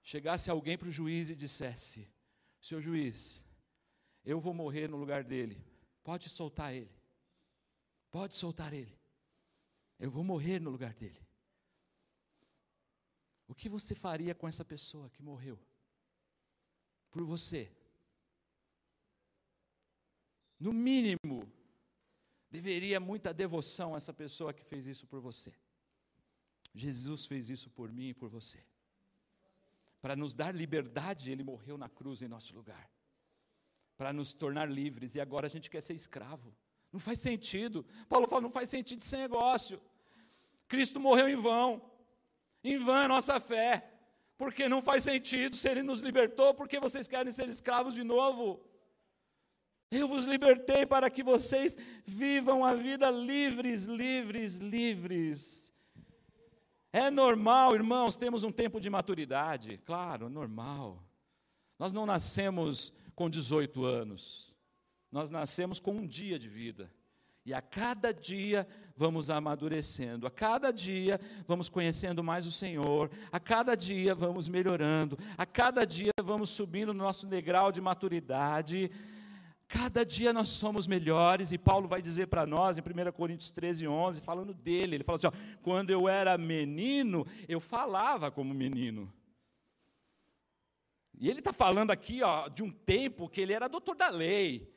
chegasse 0.00 0.48
alguém 0.48 0.78
para 0.78 0.86
o 0.86 0.92
juiz 0.92 1.28
e 1.28 1.34
dissesse: 1.34 2.08
Senhor 2.60 2.80
juiz, 2.80 3.44
eu 4.24 4.40
vou 4.40 4.54
morrer 4.54 4.88
no 4.88 4.96
lugar 4.96 5.24
dele, 5.24 5.60
pode 6.04 6.28
soltar 6.28 6.72
ele, 6.72 6.96
pode 8.12 8.36
soltar 8.36 8.72
ele, 8.72 8.96
eu 9.98 10.08
vou 10.08 10.22
morrer 10.22 10.60
no 10.60 10.70
lugar 10.70 10.94
dele. 10.94 11.20
O 13.48 13.56
que 13.56 13.68
você 13.68 13.92
faria 13.92 14.36
com 14.36 14.46
essa 14.46 14.64
pessoa 14.64 15.10
que 15.10 15.20
morreu? 15.20 15.58
Por 17.12 17.24
você. 17.24 17.70
No 20.58 20.72
mínimo, 20.72 21.48
deveria 22.50 22.98
muita 22.98 23.32
devoção 23.32 23.94
a 23.94 23.98
essa 23.98 24.12
pessoa 24.12 24.52
que 24.52 24.64
fez 24.64 24.86
isso 24.86 25.06
por 25.06 25.20
você. 25.20 25.52
Jesus 26.74 27.26
fez 27.26 27.50
isso 27.50 27.68
por 27.70 27.92
mim 27.92 28.08
e 28.08 28.14
por 28.14 28.28
você. 28.28 28.64
Para 30.00 30.16
nos 30.16 30.32
dar 30.32 30.54
liberdade, 30.54 31.30
ele 31.30 31.44
morreu 31.44 31.76
na 31.76 31.88
cruz 31.88 32.22
em 32.22 32.28
nosso 32.28 32.54
lugar. 32.54 32.90
Para 33.96 34.12
nos 34.12 34.32
tornar 34.32 34.68
livres, 34.70 35.14
e 35.14 35.20
agora 35.20 35.46
a 35.46 35.50
gente 35.50 35.70
quer 35.70 35.80
ser 35.80 35.94
escravo. 35.94 36.52
Não 36.90 36.98
faz 36.98 37.20
sentido. 37.20 37.84
Paulo 38.08 38.26
fala: 38.26 38.42
não 38.42 38.50
faz 38.50 38.68
sentido 38.68 39.02
esse 39.02 39.16
negócio. 39.16 39.80
Cristo 40.66 40.98
morreu 40.98 41.28
em 41.28 41.36
vão. 41.36 41.90
Em 42.64 42.78
vão 42.78 42.96
a 42.96 43.08
nossa 43.08 43.38
fé. 43.38 43.91
Porque 44.42 44.68
não 44.68 44.82
faz 44.82 45.04
sentido 45.04 45.54
se 45.54 45.68
ele 45.68 45.84
nos 45.84 46.00
libertou, 46.00 46.52
porque 46.52 46.80
vocês 46.80 47.06
querem 47.06 47.30
ser 47.30 47.48
escravos 47.48 47.94
de 47.94 48.02
novo. 48.02 48.60
Eu 49.88 50.08
vos 50.08 50.24
libertei 50.24 50.84
para 50.84 51.08
que 51.08 51.22
vocês 51.22 51.78
vivam 52.04 52.64
a 52.64 52.74
vida 52.74 53.08
livres, 53.08 53.84
livres, 53.84 54.56
livres. 54.56 55.72
É 56.92 57.08
normal, 57.08 57.76
irmãos, 57.76 58.16
temos 58.16 58.42
um 58.42 58.50
tempo 58.50 58.80
de 58.80 58.90
maturidade, 58.90 59.78
claro, 59.84 60.28
normal. 60.28 61.00
Nós 61.78 61.92
não 61.92 62.04
nascemos 62.04 62.92
com 63.14 63.30
18 63.30 63.84
anos, 63.84 64.52
nós 65.08 65.30
nascemos 65.30 65.78
com 65.78 65.92
um 65.92 66.04
dia 66.04 66.36
de 66.36 66.48
vida. 66.48 66.92
E 67.44 67.52
a 67.52 67.60
cada 67.60 68.14
dia 68.14 68.66
vamos 68.96 69.28
amadurecendo, 69.28 70.26
a 70.26 70.30
cada 70.30 70.70
dia 70.70 71.18
vamos 71.46 71.68
conhecendo 71.68 72.22
mais 72.22 72.46
o 72.46 72.52
Senhor, 72.52 73.10
a 73.32 73.40
cada 73.40 73.74
dia 73.74 74.14
vamos 74.14 74.48
melhorando, 74.48 75.18
a 75.36 75.44
cada 75.44 75.84
dia 75.84 76.12
vamos 76.22 76.50
subindo 76.50 76.94
no 76.94 77.02
nosso 77.02 77.26
degrau 77.26 77.72
de 77.72 77.80
maturidade. 77.80 78.90
Cada 79.66 80.04
dia 80.04 80.32
nós 80.32 80.50
somos 80.50 80.86
melhores, 80.86 81.50
e 81.50 81.58
Paulo 81.58 81.88
vai 81.88 82.00
dizer 82.00 82.26
para 82.26 82.46
nós, 82.46 82.78
em 82.78 82.82
1 82.82 83.10
Coríntios 83.12 83.50
13, 83.50 83.88
11, 83.88 84.20
falando 84.20 84.52
dele, 84.54 84.96
ele 84.96 85.04
fala 85.04 85.16
assim: 85.16 85.26
ó, 85.26 85.32
quando 85.62 85.90
eu 85.90 86.08
era 86.08 86.36
menino, 86.38 87.26
eu 87.48 87.58
falava 87.58 88.30
como 88.30 88.54
menino. 88.54 89.12
E 91.18 91.28
ele 91.30 91.38
está 91.38 91.52
falando 91.52 91.90
aqui 91.90 92.22
ó, 92.22 92.48
de 92.48 92.62
um 92.62 92.70
tempo 92.70 93.28
que 93.28 93.40
ele 93.40 93.52
era 93.52 93.68
doutor 93.68 93.96
da 93.96 94.08
lei, 94.08 94.72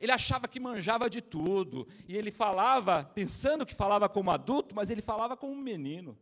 ele 0.00 0.12
achava 0.12 0.48
que 0.48 0.60
manjava 0.60 1.08
de 1.08 1.20
tudo, 1.20 1.86
e 2.08 2.16
ele 2.16 2.30
falava, 2.30 3.04
pensando 3.04 3.64
que 3.64 3.74
falava 3.74 4.08
como 4.08 4.30
adulto, 4.30 4.74
mas 4.74 4.90
ele 4.90 5.02
falava 5.02 5.36
como 5.36 5.54
menino. 5.56 6.16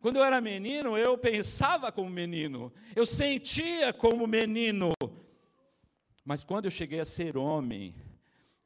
Quando 0.00 0.16
eu 0.16 0.24
era 0.24 0.40
menino, 0.40 0.96
eu 0.96 1.18
pensava 1.18 1.90
como 1.90 2.08
menino, 2.08 2.72
eu 2.94 3.04
sentia 3.04 3.92
como 3.92 4.26
menino, 4.26 4.92
mas 6.24 6.44
quando 6.44 6.66
eu 6.66 6.70
cheguei 6.70 7.00
a 7.00 7.04
ser 7.04 7.36
homem, 7.36 7.94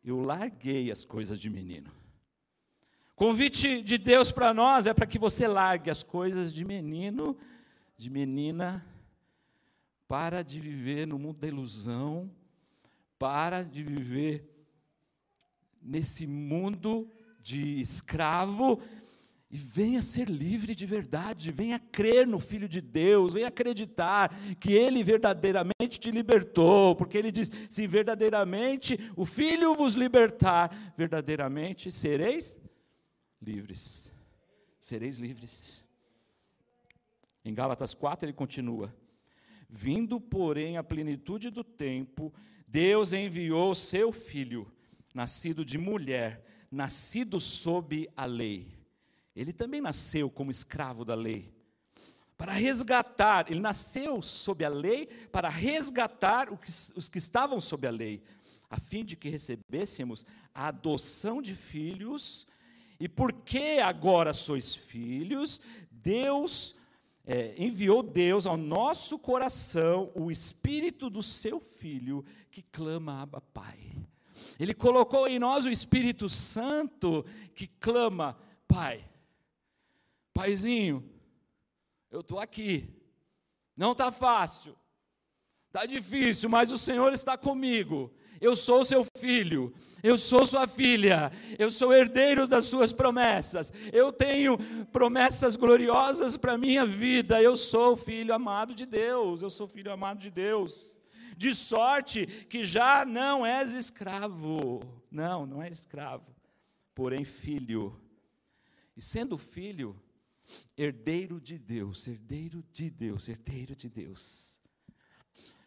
eu 0.04 0.20
larguei 0.20 0.90
as 0.90 1.04
coisas 1.04 1.40
de 1.40 1.48
menino. 1.48 1.90
Convite 3.14 3.82
de 3.82 3.98
Deus 3.98 4.32
para 4.32 4.52
nós 4.52 4.86
é 4.86 4.92
para 4.92 5.06
que 5.06 5.18
você 5.18 5.46
largue 5.46 5.90
as 5.90 6.02
coisas 6.02 6.52
de 6.52 6.64
menino, 6.64 7.36
de 7.96 8.10
menina, 8.10 8.84
para 10.08 10.42
de 10.42 10.58
viver 10.58 11.06
no 11.06 11.18
mundo 11.18 11.38
da 11.38 11.46
ilusão, 11.46 12.30
para 13.22 13.62
de 13.62 13.84
viver 13.84 14.44
nesse 15.80 16.26
mundo 16.26 17.08
de 17.40 17.80
escravo 17.80 18.82
e 19.48 19.56
venha 19.56 20.02
ser 20.02 20.28
livre 20.28 20.74
de 20.74 20.84
verdade, 20.84 21.52
venha 21.52 21.78
crer 21.78 22.26
no 22.26 22.40
Filho 22.40 22.68
de 22.68 22.80
Deus, 22.80 23.34
venha 23.34 23.46
acreditar 23.46 24.36
que 24.58 24.72
Ele 24.72 25.04
verdadeiramente 25.04 26.00
te 26.00 26.10
libertou, 26.10 26.96
porque 26.96 27.16
Ele 27.16 27.30
diz: 27.30 27.48
se 27.70 27.86
verdadeiramente 27.86 28.98
o 29.14 29.24
Filho 29.24 29.76
vos 29.76 29.94
libertar, 29.94 30.92
verdadeiramente 30.96 31.92
sereis 31.92 32.60
livres. 33.40 34.12
Sereis 34.80 35.16
livres. 35.16 35.84
Em 37.44 37.54
Gálatas 37.54 37.94
4 37.94 38.26
ele 38.26 38.32
continua: 38.32 38.92
Vindo, 39.68 40.20
porém, 40.20 40.76
a 40.76 40.82
plenitude 40.82 41.50
do 41.50 41.62
tempo, 41.62 42.34
Deus 42.72 43.12
enviou 43.12 43.74
seu 43.74 44.10
filho, 44.10 44.66
nascido 45.14 45.64
de 45.64 45.78
mulher, 45.78 46.44
nascido 46.70 47.38
sob 47.38 48.08
a 48.16 48.24
lei 48.24 48.82
ele 49.34 49.52
também 49.52 49.80
nasceu 49.80 50.30
como 50.30 50.50
escravo 50.50 51.04
da 51.04 51.14
lei. 51.14 51.52
Para 52.36 52.52
resgatar, 52.52 53.50
ele 53.50 53.60
nasceu 53.60 54.20
sob 54.20 54.64
a 54.64 54.68
lei 54.68 55.06
para 55.30 55.48
resgatar 55.48 56.48
os 56.94 57.08
que 57.08 57.18
estavam 57.18 57.60
sob 57.60 57.86
a 57.86 57.90
lei, 57.90 58.22
a 58.68 58.78
fim 58.78 59.04
de 59.04 59.16
que 59.16 59.28
recebêssemos 59.28 60.26
a 60.54 60.68
adoção 60.68 61.40
de 61.40 61.54
filhos. 61.54 62.46
E 62.98 63.08
porque 63.08 63.80
agora 63.82 64.32
sois 64.32 64.74
filhos, 64.74 65.60
Deus 65.90 66.74
é, 67.24 67.54
enviou 67.56 68.02
Deus 68.02 68.46
ao 68.46 68.56
nosso 68.56 69.18
coração 69.18 70.10
o 70.14 70.30
Espírito 70.30 71.08
do 71.08 71.22
seu 71.22 71.60
Filho 71.60 72.24
que 72.50 72.62
clama 72.62 73.22
Abba 73.22 73.40
Pai. 73.40 73.78
Ele 74.58 74.74
colocou 74.74 75.26
em 75.28 75.38
nós 75.38 75.64
o 75.64 75.70
Espírito 75.70 76.28
Santo 76.28 77.24
que 77.54 77.66
clama 77.66 78.36
Pai. 78.66 79.08
Paizinho, 80.32 81.08
eu 82.10 82.20
estou 82.20 82.38
aqui. 82.38 82.88
Não 83.76 83.92
está 83.92 84.12
fácil, 84.12 84.76
está 85.68 85.86
difícil, 85.86 86.50
mas 86.50 86.70
o 86.70 86.78
Senhor 86.78 87.12
está 87.12 87.36
comigo. 87.38 88.12
Eu 88.42 88.56
sou 88.56 88.84
seu 88.84 89.06
filho, 89.18 89.72
eu 90.02 90.18
sou 90.18 90.44
sua 90.44 90.66
filha, 90.66 91.30
eu 91.56 91.70
sou 91.70 91.94
herdeiro 91.94 92.44
das 92.44 92.64
suas 92.64 92.92
promessas, 92.92 93.72
eu 93.92 94.12
tenho 94.12 94.58
promessas 94.86 95.54
gloriosas 95.54 96.36
para 96.36 96.54
a 96.54 96.58
minha 96.58 96.84
vida, 96.84 97.40
eu 97.40 97.54
sou 97.54 97.96
filho 97.96 98.34
amado 98.34 98.74
de 98.74 98.84
Deus, 98.84 99.42
eu 99.42 99.48
sou 99.48 99.68
filho 99.68 99.92
amado 99.92 100.18
de 100.18 100.28
Deus. 100.28 100.96
De 101.36 101.54
sorte 101.54 102.26
que 102.26 102.64
já 102.64 103.04
não 103.04 103.46
és 103.46 103.72
escravo, 103.72 104.80
não, 105.08 105.46
não 105.46 105.62
é 105.62 105.68
escravo, 105.68 106.34
porém 106.96 107.24
filho. 107.24 107.96
E 108.96 109.00
sendo 109.00 109.38
filho, 109.38 109.96
herdeiro 110.76 111.40
de 111.40 111.56
Deus, 111.56 112.08
herdeiro 112.08 112.64
de 112.72 112.90
Deus, 112.90 113.28
herdeiro 113.28 113.76
de 113.76 113.88
Deus. 113.88 114.60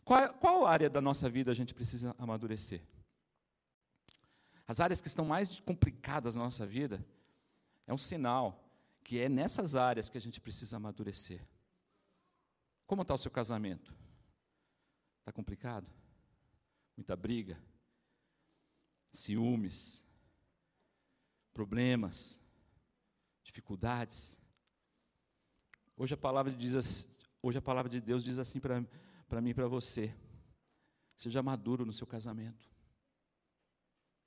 Qual, 0.05 0.33
qual 0.35 0.67
área 0.67 0.87
da 0.87 1.01
nossa 1.01 1.27
vida 1.27 1.51
a 1.51 1.55
gente 1.55 1.73
precisa 1.73 2.15
amadurecer? 2.19 2.81
As 4.67 4.79
áreas 4.79 5.01
que 5.01 5.07
estão 5.07 5.25
mais 5.25 5.59
complicadas 5.59 6.35
na 6.35 6.43
nossa 6.43 6.65
vida 6.65 7.03
é 7.87 7.93
um 7.93 7.97
sinal 7.97 8.63
que 9.03 9.19
é 9.19 9.27
nessas 9.27 9.75
áreas 9.75 10.07
que 10.07 10.17
a 10.17 10.21
gente 10.21 10.39
precisa 10.39 10.77
amadurecer. 10.77 11.41
Como 12.85 13.01
está 13.01 13.15
o 13.15 13.17
seu 13.17 13.31
casamento? 13.31 13.93
Está 15.19 15.31
complicado? 15.31 15.91
Muita 16.95 17.15
briga? 17.15 17.59
Ciúmes? 19.11 20.03
Problemas? 21.51 22.39
Dificuldades? 23.43 24.37
Hoje 25.97 26.13
a 26.13 26.17
palavra, 26.17 26.51
diz, 26.51 27.07
hoje 27.41 27.57
a 27.57 27.61
palavra 27.61 27.89
de 27.89 27.99
Deus 27.99 28.23
diz 28.23 28.37
assim 28.37 28.59
para 28.59 28.83
mim 29.41 29.49
e 29.49 29.53
para 29.53 29.67
você: 29.67 30.15
seja 31.15 31.41
maduro 31.41 31.85
no 31.85 31.93
seu 31.93 32.07
casamento. 32.07 32.69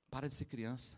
Para 0.09 0.27
de 0.27 0.35
ser 0.35 0.45
criança. 0.45 0.97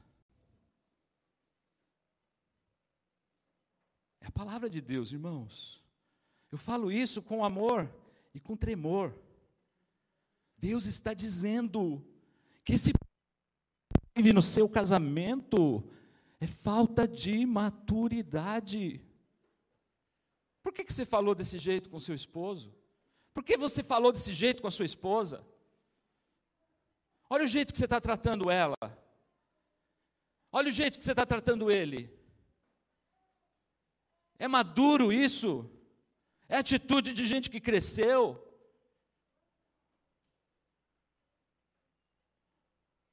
É 4.22 4.28
a 4.28 4.32
palavra 4.32 4.70
de 4.70 4.80
Deus, 4.80 5.12
irmãos. 5.12 5.84
Eu 6.52 6.58
falo 6.58 6.92
isso 6.92 7.22
com 7.22 7.44
amor 7.44 7.94
e 8.34 8.40
com 8.40 8.56
tremor. 8.56 9.16
Deus 10.58 10.86
está 10.86 11.14
dizendo 11.14 12.06
que 12.64 12.74
esse 12.74 12.92
vive 14.16 14.34
no 14.34 14.42
seu 14.42 14.70
casamento 14.70 15.84
é 16.40 16.48
falta 16.48 17.08
de 17.08 17.46
maturidade. 17.46 19.02
Por 20.62 20.74
que, 20.74 20.84
que 20.84 20.94
você 20.94 21.06
falou 21.06 21.34
desse 21.34 21.58
jeito 21.58 21.90
com 21.90 22.00
seu 22.00 22.14
esposo? 22.14 22.74
Por 23.34 23.44
que 23.44 23.58
você 23.58 23.82
falou 23.84 24.12
desse 24.12 24.34
jeito 24.34 24.62
com 24.62 24.68
a 24.68 24.72
sua 24.72 24.86
esposa? 24.86 25.46
Olha 27.30 27.46
o 27.46 27.48
jeito 27.48 27.72
que 27.72 27.78
você 27.78 27.86
está 27.86 28.02
tratando 28.02 28.52
ela. 28.52 28.76
Olha 30.52 30.68
o 30.68 30.72
jeito 30.72 30.98
que 31.00 31.06
você 31.06 31.12
está 31.12 31.26
tratando 31.26 31.72
ele. 31.72 32.14
É 34.38 34.48
maduro 34.48 35.14
isso? 35.14 35.70
É 36.50 36.58
atitude 36.58 37.14
de 37.14 37.26
gente 37.26 37.50
que 37.50 37.62
cresceu? 37.62 38.38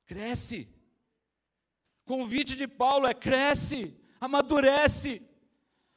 Cresce. 0.05 0.69
Convite 2.05 2.57
de 2.57 2.67
Paulo 2.67 3.07
é 3.07 3.15
cresce, 3.15 3.95
amadurece. 4.21 5.23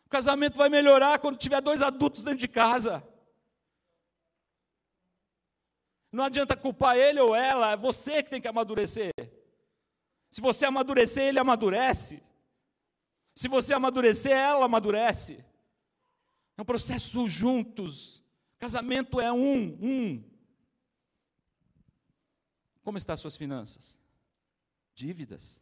O 0.06 0.10
casamento 0.10 0.58
vai 0.58 0.70
melhorar 0.70 1.18
quando 1.18 1.38
tiver 1.40 1.62
dois 1.62 1.82
adultos 1.82 2.24
dentro 2.24 2.38
de 2.40 2.48
casa. 2.48 3.02
Não 6.12 6.26
adianta 6.26 6.58
culpar 6.58 6.98
ele 6.98 7.20
ou 7.20 7.36
ela, 7.36 7.72
é 7.72 7.78
você 7.78 8.22
que 8.22 8.30
tem 8.30 8.42
que 8.42 8.48
amadurecer. 8.48 9.12
Se 10.30 10.42
você 10.42 10.66
amadurecer, 10.66 11.24
ele 11.24 11.40
amadurece. 11.40 12.22
Se 13.36 13.48
você 13.48 13.74
amadurecer, 13.74 14.32
ela 14.32 14.66
amadurece. 14.66 15.44
É 16.58 16.62
um 16.62 16.66
processo 16.66 17.28
juntos. 17.28 18.22
Casamento 18.60 19.20
é 19.20 19.32
um, 19.32 19.78
um. 19.82 20.24
Como 22.82 22.98
estão 22.98 23.14
as 23.14 23.20
suas 23.20 23.38
finanças? 23.38 23.98
Dívidas 24.94 25.62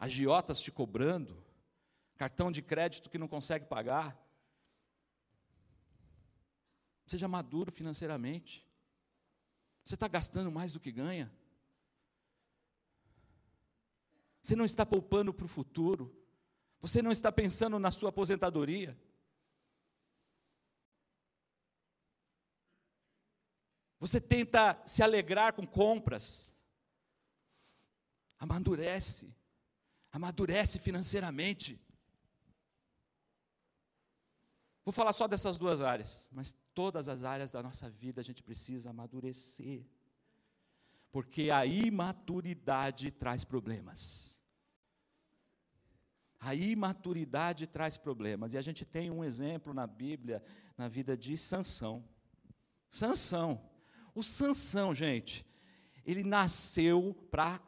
agiotas 0.00 0.58
te 0.58 0.72
cobrando, 0.72 1.44
cartão 2.16 2.50
de 2.50 2.62
crédito 2.62 3.10
que 3.10 3.18
não 3.18 3.28
consegue 3.28 3.66
pagar. 3.66 4.18
Seja 7.10 7.26
maduro 7.26 7.72
financeiramente. 7.72 8.64
Você 9.84 9.94
está 9.94 10.06
gastando 10.06 10.50
mais 10.52 10.72
do 10.72 10.78
que 10.78 10.92
ganha. 10.92 11.28
Você 14.40 14.54
não 14.54 14.64
está 14.64 14.86
poupando 14.86 15.34
para 15.34 15.44
o 15.44 15.48
futuro. 15.48 16.04
Você 16.80 17.02
não 17.02 17.10
está 17.10 17.32
pensando 17.32 17.78
na 17.80 17.90
sua 17.90 18.10
aposentadoria. 18.10 18.96
Você 23.98 24.20
tenta 24.20 24.80
se 24.86 25.02
alegrar 25.02 25.52
com 25.52 25.66
compras. 25.66 26.54
Amadurece 28.38 29.34
amadurece 30.12 30.78
financeiramente. 30.78 31.80
Vou 34.90 34.92
falar 34.92 35.12
só 35.12 35.28
dessas 35.28 35.56
duas 35.56 35.80
áreas, 35.80 36.28
mas 36.32 36.52
todas 36.74 37.06
as 37.06 37.22
áreas 37.22 37.52
da 37.52 37.62
nossa 37.62 37.88
vida 37.88 38.20
a 38.20 38.24
gente 38.24 38.42
precisa 38.42 38.90
amadurecer. 38.90 39.86
Porque 41.12 41.48
a 41.48 41.64
imaturidade 41.64 43.12
traz 43.12 43.44
problemas. 43.44 44.42
A 46.40 46.56
imaturidade 46.56 47.68
traz 47.68 47.96
problemas. 47.96 48.52
E 48.52 48.58
a 48.58 48.62
gente 48.62 48.84
tem 48.84 49.12
um 49.12 49.22
exemplo 49.22 49.72
na 49.72 49.86
Bíblia, 49.86 50.42
na 50.76 50.88
vida 50.88 51.16
de 51.16 51.38
Sansão. 51.38 52.04
Sansão. 52.90 53.70
O 54.12 54.24
Sansão, 54.24 54.92
gente, 54.92 55.46
ele 56.04 56.24
nasceu 56.24 57.14
para 57.30 57.60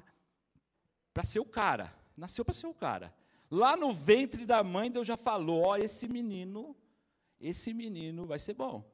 ser 1.22 1.38
o 1.38 1.46
cara 1.46 1.94
nasceu 2.16 2.44
para 2.44 2.54
ser 2.54 2.66
o 2.66 2.74
cara. 2.74 3.14
Lá 3.48 3.76
no 3.76 3.92
ventre 3.92 4.44
da 4.44 4.64
mãe, 4.64 4.90
Deus 4.90 5.06
já 5.06 5.16
falou: 5.16 5.66
ó, 5.66 5.76
esse 5.76 6.08
menino, 6.08 6.76
esse 7.42 7.74
menino 7.74 8.24
vai 8.24 8.38
ser 8.38 8.54
bom. 8.54 8.88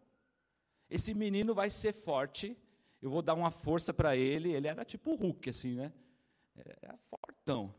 Esse 0.89 1.15
menino 1.15 1.55
vai 1.55 1.71
ser 1.71 1.93
forte. 1.93 2.57
Eu 3.01 3.11
vou 3.11 3.23
dar 3.23 3.35
uma 3.35 3.51
força 3.51 3.93
para 3.93 4.17
ele. 4.17 4.53
Ele 4.53 4.67
era 4.67 4.85
tipo 4.85 5.13
o 5.13 5.15
Hulk, 5.15 5.51
assim, 5.51 5.75
né? 5.75 5.93
Era 6.57 6.97
fortão. 6.97 7.75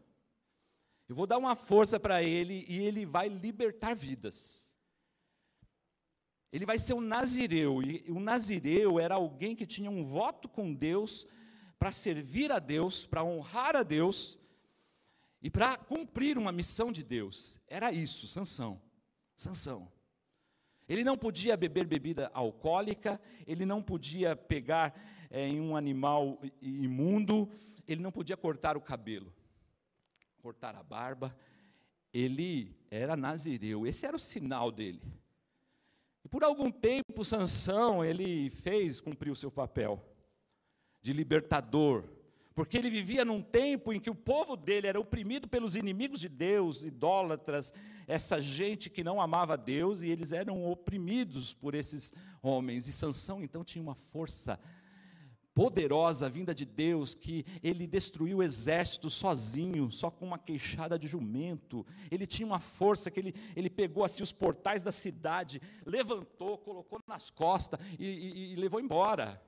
Eu 1.08 1.16
vou 1.16 1.26
dar 1.26 1.38
uma 1.38 1.56
força 1.56 2.00
para 2.00 2.22
ele 2.24 2.66
e 2.70 2.78
ele 2.78 3.06
vai 3.06 3.28
libertar 3.28 3.96
vidas. 3.96 4.72
Ele 6.52 6.66
vai 6.66 6.78
ser 6.78 6.94
um 6.94 7.02
nazireu. 7.02 7.82
E 7.82 8.06
o 8.10 8.20
nazireu 8.20 9.00
era 9.00 9.16
alguém 9.16 9.56
que 9.56 9.66
tinha 9.66 9.90
um 9.90 10.06
voto 10.06 10.48
com 10.48 10.74
Deus 10.74 11.26
para 11.80 11.92
servir 11.92 12.52
a 12.52 12.60
Deus, 12.60 13.06
para 13.06 13.24
honrar 13.24 13.76
a 13.76 13.84
Deus 13.84 14.40
e 15.42 15.50
para 15.50 15.78
cumprir 15.78 16.38
uma 16.38 16.52
missão 16.52 16.92
de 16.92 17.04
Deus, 17.04 17.60
era 17.68 17.92
isso, 17.92 18.28
Sansão. 18.28 18.82
Sansão. 19.36 19.90
Ele 20.90 21.04
não 21.04 21.16
podia 21.16 21.56
beber 21.56 21.86
bebida 21.86 22.32
alcoólica, 22.34 23.22
ele 23.46 23.64
não 23.64 23.80
podia 23.80 24.36
pegar 24.36 25.00
é, 25.30 25.48
em 25.48 25.62
um 25.62 25.78
animal 25.78 26.42
imundo, 26.60 27.48
ele 27.88 28.02
não 28.02 28.12
podia 28.12 28.36
cortar 28.36 28.76
o 28.76 28.82
cabelo, 28.82 29.32
cortar 30.42 30.76
a 30.76 30.82
barba. 30.82 31.38
Ele 32.12 32.76
era 32.90 33.16
nazireu, 33.16 33.86
esse 33.86 34.08
era 34.08 34.16
o 34.16 34.20
sinal 34.20 34.72
dele. 34.72 35.00
E 36.26 36.28
por 36.28 36.44
algum 36.44 36.72
tempo 36.72 37.24
Sansão, 37.24 38.04
ele 38.04 38.50
fez 38.50 39.00
cumprir 39.00 39.30
o 39.30 39.36
seu 39.36 39.52
papel 39.52 40.04
de 41.04 41.14
libertador, 41.14 42.04
porque 42.60 42.78
ele 42.78 42.90
vivia 42.90 43.24
num 43.24 43.42
tempo 43.42 43.94
em 43.94 44.02
que 44.02 44.10
o 44.10 44.14
povo 44.14 44.58
dele 44.58 44.86
era 44.86 45.00
oprimido 45.00 45.48
pelos 45.48 45.78
inimigos 45.78 46.20
de 46.20 46.28
Deus, 46.28 46.84
idólatras, 46.84 47.74
essa 48.06 48.42
gente 48.42 48.90
que 48.90 49.02
não 49.02 49.22
amava 49.22 49.56
Deus, 49.56 50.02
e 50.02 50.10
eles 50.10 50.34
eram 50.34 50.70
oprimidos 50.70 51.54
por 51.54 51.74
esses 51.74 52.12
homens. 52.44 52.86
E 52.86 52.92
Sansão 52.92 53.42
então 53.42 53.64
tinha 53.64 53.82
uma 53.82 53.96
força 53.96 54.60
poderosa 55.54 56.28
vinda 56.28 56.54
de 56.54 56.66
Deus, 56.66 57.14
que 57.14 57.46
ele 57.64 57.88
destruiu 57.88 58.40
o 58.40 58.44
exército 58.44 59.10
sozinho, 59.10 59.90
só 59.90 60.12
com 60.12 60.26
uma 60.26 60.38
queixada 60.38 61.00
de 61.00 61.08
jumento. 61.08 61.88
Ele 62.12 62.28
tinha 62.28 62.46
uma 62.46 62.60
força 62.60 63.10
que 63.10 63.22
ele, 63.22 63.36
ele 63.56 63.70
pegou 63.70 64.04
assim 64.04 64.22
os 64.22 64.34
portais 64.34 64.84
da 64.84 64.92
cidade, 64.92 65.62
levantou, 65.86 66.58
colocou 66.58 67.00
nas 67.08 67.30
costas 67.30 67.80
e, 67.98 68.06
e, 68.06 68.52
e 68.52 68.56
levou 68.58 68.82
embora. 68.82 69.42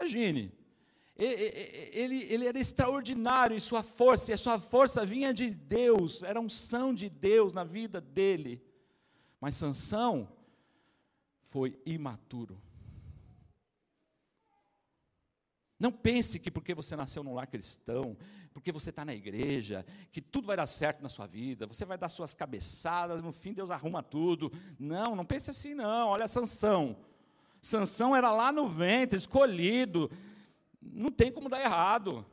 Imagine, 0.00 0.52
ele, 1.16 2.24
ele 2.24 2.46
era 2.46 2.58
extraordinário 2.58 3.56
em 3.56 3.60
sua 3.60 3.82
força, 3.82 4.30
e 4.30 4.34
a 4.34 4.38
sua 4.38 4.58
força 4.58 5.06
vinha 5.06 5.32
de 5.32 5.50
Deus, 5.50 6.22
era 6.22 6.40
unção 6.40 6.92
de 6.92 7.08
Deus 7.08 7.52
na 7.52 7.62
vida 7.62 8.00
dele. 8.00 8.60
Mas 9.40 9.56
Sansão 9.56 10.28
foi 11.42 11.78
imaturo. 11.86 12.60
Não 15.78 15.92
pense 15.92 16.38
que 16.38 16.50
porque 16.50 16.74
você 16.74 16.96
nasceu 16.96 17.22
num 17.22 17.34
lar 17.34 17.46
cristão, 17.46 18.16
porque 18.52 18.72
você 18.72 18.90
está 18.90 19.04
na 19.04 19.14
igreja, 19.14 19.84
que 20.10 20.20
tudo 20.20 20.46
vai 20.46 20.56
dar 20.56 20.66
certo 20.66 21.02
na 21.02 21.08
sua 21.08 21.26
vida, 21.26 21.66
você 21.66 21.84
vai 21.84 21.98
dar 21.98 22.08
suas 22.08 22.34
cabeçadas, 22.34 23.22
no 23.22 23.32
fim 23.32 23.52
Deus 23.52 23.70
arruma 23.70 24.02
tudo. 24.02 24.50
Não, 24.78 25.14
não 25.14 25.24
pense 25.24 25.50
assim 25.50 25.74
não. 25.74 26.08
Olha 26.08 26.26
Sansão. 26.26 26.96
Sansão 27.60 28.14
era 28.16 28.32
lá 28.32 28.50
no 28.50 28.68
ventre, 28.68 29.18
escolhido, 29.18 30.10
não 30.92 31.10
tem 31.10 31.32
como 31.32 31.48
dar 31.48 31.60
errado. 31.60 32.24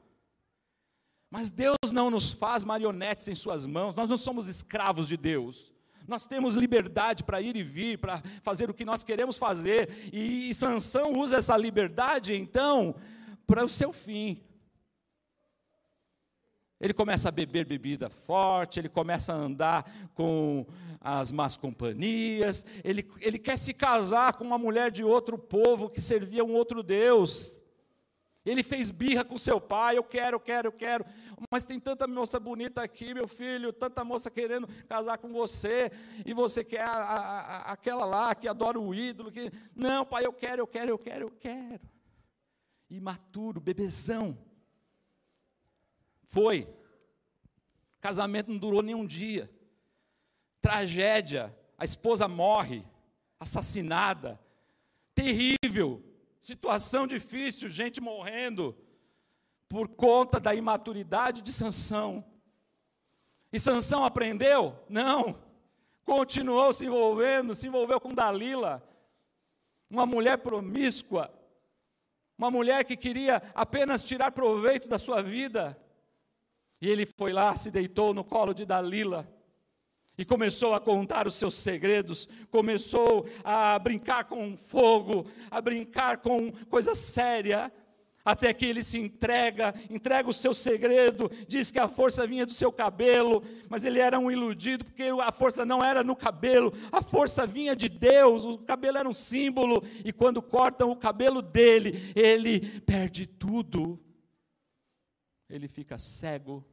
Mas 1.29 1.49
Deus 1.49 1.77
não 1.93 2.09
nos 2.09 2.31
faz 2.31 2.63
marionetes 2.63 3.27
em 3.27 3.35
Suas 3.35 3.65
mãos, 3.65 3.95
nós 3.95 4.09
não 4.09 4.17
somos 4.17 4.47
escravos 4.47 5.07
de 5.07 5.15
Deus. 5.15 5.71
Nós 6.07 6.25
temos 6.25 6.55
liberdade 6.55 7.23
para 7.23 7.41
ir 7.41 7.55
e 7.55 7.63
vir, 7.63 7.97
para 7.97 8.21
fazer 8.41 8.69
o 8.69 8.73
que 8.73 8.83
nós 8.83 9.03
queremos 9.03 9.37
fazer, 9.37 10.09
e, 10.11 10.49
e 10.49 10.53
Sansão 10.53 11.13
usa 11.13 11.37
essa 11.37 11.55
liberdade, 11.55 12.33
então, 12.33 12.95
para 13.47 13.63
o 13.63 13.69
seu 13.69 13.93
fim. 13.93 14.43
Ele 16.81 16.93
começa 16.93 17.29
a 17.29 17.31
beber 17.31 17.65
bebida 17.65 18.09
forte, 18.09 18.79
ele 18.79 18.89
começa 18.89 19.31
a 19.31 19.35
andar 19.35 20.09
com 20.15 20.65
as 20.99 21.31
más 21.31 21.55
companhias, 21.55 22.65
ele, 22.83 23.07
ele 23.19 23.37
quer 23.37 23.57
se 23.57 23.71
casar 23.71 24.33
com 24.33 24.43
uma 24.43 24.57
mulher 24.57 24.89
de 24.89 25.03
outro 25.03 25.37
povo 25.37 25.89
que 25.89 26.01
servia 26.01 26.43
um 26.43 26.53
outro 26.53 26.81
Deus. 26.81 27.60
Ele 28.43 28.63
fez 28.63 28.89
birra 28.89 29.23
com 29.23 29.37
seu 29.37 29.61
pai, 29.61 29.97
eu 29.97 30.03
quero, 30.03 30.35
eu 30.35 30.39
quero, 30.39 30.67
eu 30.69 30.71
quero. 30.71 31.05
Mas 31.51 31.63
tem 31.63 31.79
tanta 31.79 32.07
moça 32.07 32.39
bonita 32.39 32.81
aqui, 32.81 33.13
meu 33.13 33.27
filho, 33.27 33.71
tanta 33.71 34.03
moça 34.03 34.31
querendo 34.31 34.67
casar 34.87 35.19
com 35.19 35.31
você, 35.31 35.91
e 36.25 36.33
você 36.33 36.63
quer 36.63 36.83
a, 36.83 36.91
a, 36.91 37.71
aquela 37.71 38.03
lá 38.03 38.33
que 38.33 38.47
adora 38.47 38.79
o 38.79 38.95
ídolo, 38.95 39.31
que 39.31 39.51
não, 39.75 40.03
pai, 40.03 40.25
eu 40.25 40.33
quero, 40.33 40.61
eu 40.61 40.67
quero, 40.67 40.89
eu 40.89 40.97
quero, 40.97 41.25
eu 41.25 41.31
quero. 41.31 41.81
Imaturo, 42.89 43.61
bebezão. 43.61 44.37
Foi. 46.23 46.67
Casamento 47.99 48.49
não 48.49 48.57
durou 48.57 48.81
nem 48.81 48.95
um 48.95 49.05
dia. 49.05 49.51
Tragédia. 50.59 51.55
A 51.77 51.85
esposa 51.85 52.27
morre, 52.27 52.83
assassinada. 53.39 54.39
Terrível 55.13 56.10
situação 56.41 57.05
difícil, 57.05 57.69
gente 57.69 58.01
morrendo, 58.01 58.75
por 59.69 59.87
conta 59.87 60.39
da 60.39 60.53
imaturidade 60.53 61.41
de 61.41 61.53
Sansão. 61.53 62.25
E 63.53 63.59
Sansão 63.59 64.03
aprendeu? 64.03 64.77
Não. 64.89 65.39
Continuou 66.03 66.73
se 66.73 66.87
envolvendo, 66.87 67.53
se 67.53 67.67
envolveu 67.67 68.01
com 68.01 68.13
Dalila, 68.13 68.83
uma 69.89 70.05
mulher 70.05 70.39
promíscua, 70.39 71.31
uma 72.37 72.49
mulher 72.49 72.83
que 72.83 72.97
queria 72.97 73.41
apenas 73.53 74.03
tirar 74.03 74.31
proveito 74.31 74.87
da 74.87 74.97
sua 74.97 75.21
vida. 75.21 75.79
E 76.81 76.89
ele 76.89 77.05
foi 77.05 77.31
lá, 77.31 77.55
se 77.55 77.69
deitou 77.69 78.13
no 78.13 78.23
colo 78.23 78.53
de 78.53 78.65
Dalila 78.65 79.31
e 80.21 80.25
começou 80.25 80.75
a 80.75 80.79
contar 80.79 81.25
os 81.25 81.33
seus 81.33 81.55
segredos, 81.55 82.29
começou 82.51 83.25
a 83.43 83.79
brincar 83.79 84.25
com 84.25 84.55
fogo, 84.55 85.25
a 85.49 85.59
brincar 85.59 86.17
com 86.17 86.51
coisa 86.69 86.93
séria, 86.93 87.73
até 88.23 88.53
que 88.53 88.63
ele 88.63 88.83
se 88.83 88.99
entrega, 88.99 89.73
entrega 89.89 90.29
o 90.29 90.33
seu 90.33 90.53
segredo, 90.53 91.31
diz 91.47 91.71
que 91.71 91.79
a 91.79 91.87
força 91.87 92.27
vinha 92.27 92.45
do 92.45 92.53
seu 92.53 92.71
cabelo, 92.71 93.43
mas 93.67 93.83
ele 93.83 93.97
era 93.97 94.19
um 94.19 94.29
iludido, 94.29 94.85
porque 94.85 95.05
a 95.05 95.31
força 95.31 95.65
não 95.65 95.83
era 95.83 96.03
no 96.03 96.15
cabelo, 96.15 96.71
a 96.91 97.01
força 97.01 97.47
vinha 97.47 97.75
de 97.75 97.89
Deus, 97.89 98.45
o 98.45 98.59
cabelo 98.59 98.99
era 98.99 99.09
um 99.09 99.13
símbolo, 99.15 99.83
e 100.05 100.13
quando 100.13 100.39
cortam 100.39 100.91
o 100.91 100.95
cabelo 100.95 101.41
dele, 101.41 102.13
ele 102.15 102.79
perde 102.81 103.25
tudo. 103.25 103.99
Ele 105.49 105.67
fica 105.67 105.97
cego, 105.97 106.63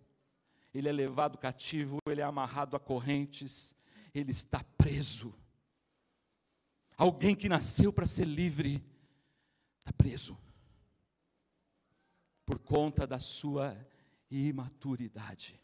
ele 0.79 0.89
é 0.89 0.93
levado 0.93 1.39
cativo, 1.39 1.99
ele 2.07 2.21
é 2.21 2.25
amarrado 2.25 2.77
a 2.77 2.81
correntes, 2.81 3.75
ele 4.15 4.31
está 4.31 4.63
preso. 4.77 5.35
Alguém 6.97 7.35
que 7.35 7.49
nasceu 7.49 7.93
para 7.93 8.07
ser 8.07 8.25
livre, 8.25 8.85
está 9.79 9.93
preso 9.93 10.37
por 12.45 12.59
conta 12.59 13.07
da 13.07 13.19
sua 13.19 13.77
imaturidade. 14.31 15.61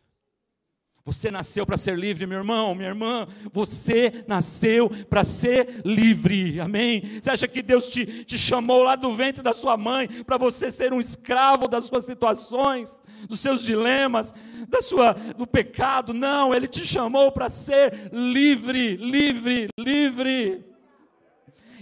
Você 1.07 1.31
nasceu 1.31 1.67
para 1.67 1.77
ser 1.77 1.99
livre, 1.99 2.27
meu 2.27 2.39
irmão, 2.39 2.75
minha 2.75 2.89
irmã. 2.89 3.29
Você 3.53 4.25
nasceu 4.27 4.89
para 4.89 5.23
ser 5.23 5.83
livre, 5.85 6.59
amém? 6.59 7.21
Você 7.21 7.31
acha 7.31 7.47
que 7.47 7.61
Deus 7.61 7.91
te, 7.91 8.25
te 8.25 8.39
chamou 8.39 8.83
lá 8.83 8.97
do 8.97 9.15
ventre 9.15 9.43
da 9.43 9.53
sua 9.53 9.77
mãe 9.77 10.09
para 10.25 10.39
você 10.39 10.71
ser 10.71 10.95
um 10.95 11.01
escravo 11.01 11.69
das 11.69 11.85
suas 11.85 12.07
situações, 12.07 12.99
dos 13.29 13.41
seus 13.41 13.63
dilemas, 13.63 14.33
da 14.67 14.81
sua, 14.81 15.13
do 15.13 15.47
pecado? 15.47 16.15
Não, 16.15 16.55
Ele 16.55 16.67
te 16.67 16.87
chamou 16.87 17.31
para 17.31 17.51
ser 17.51 18.09
livre, 18.11 18.97
livre, 18.97 19.69
livre. 19.79 20.74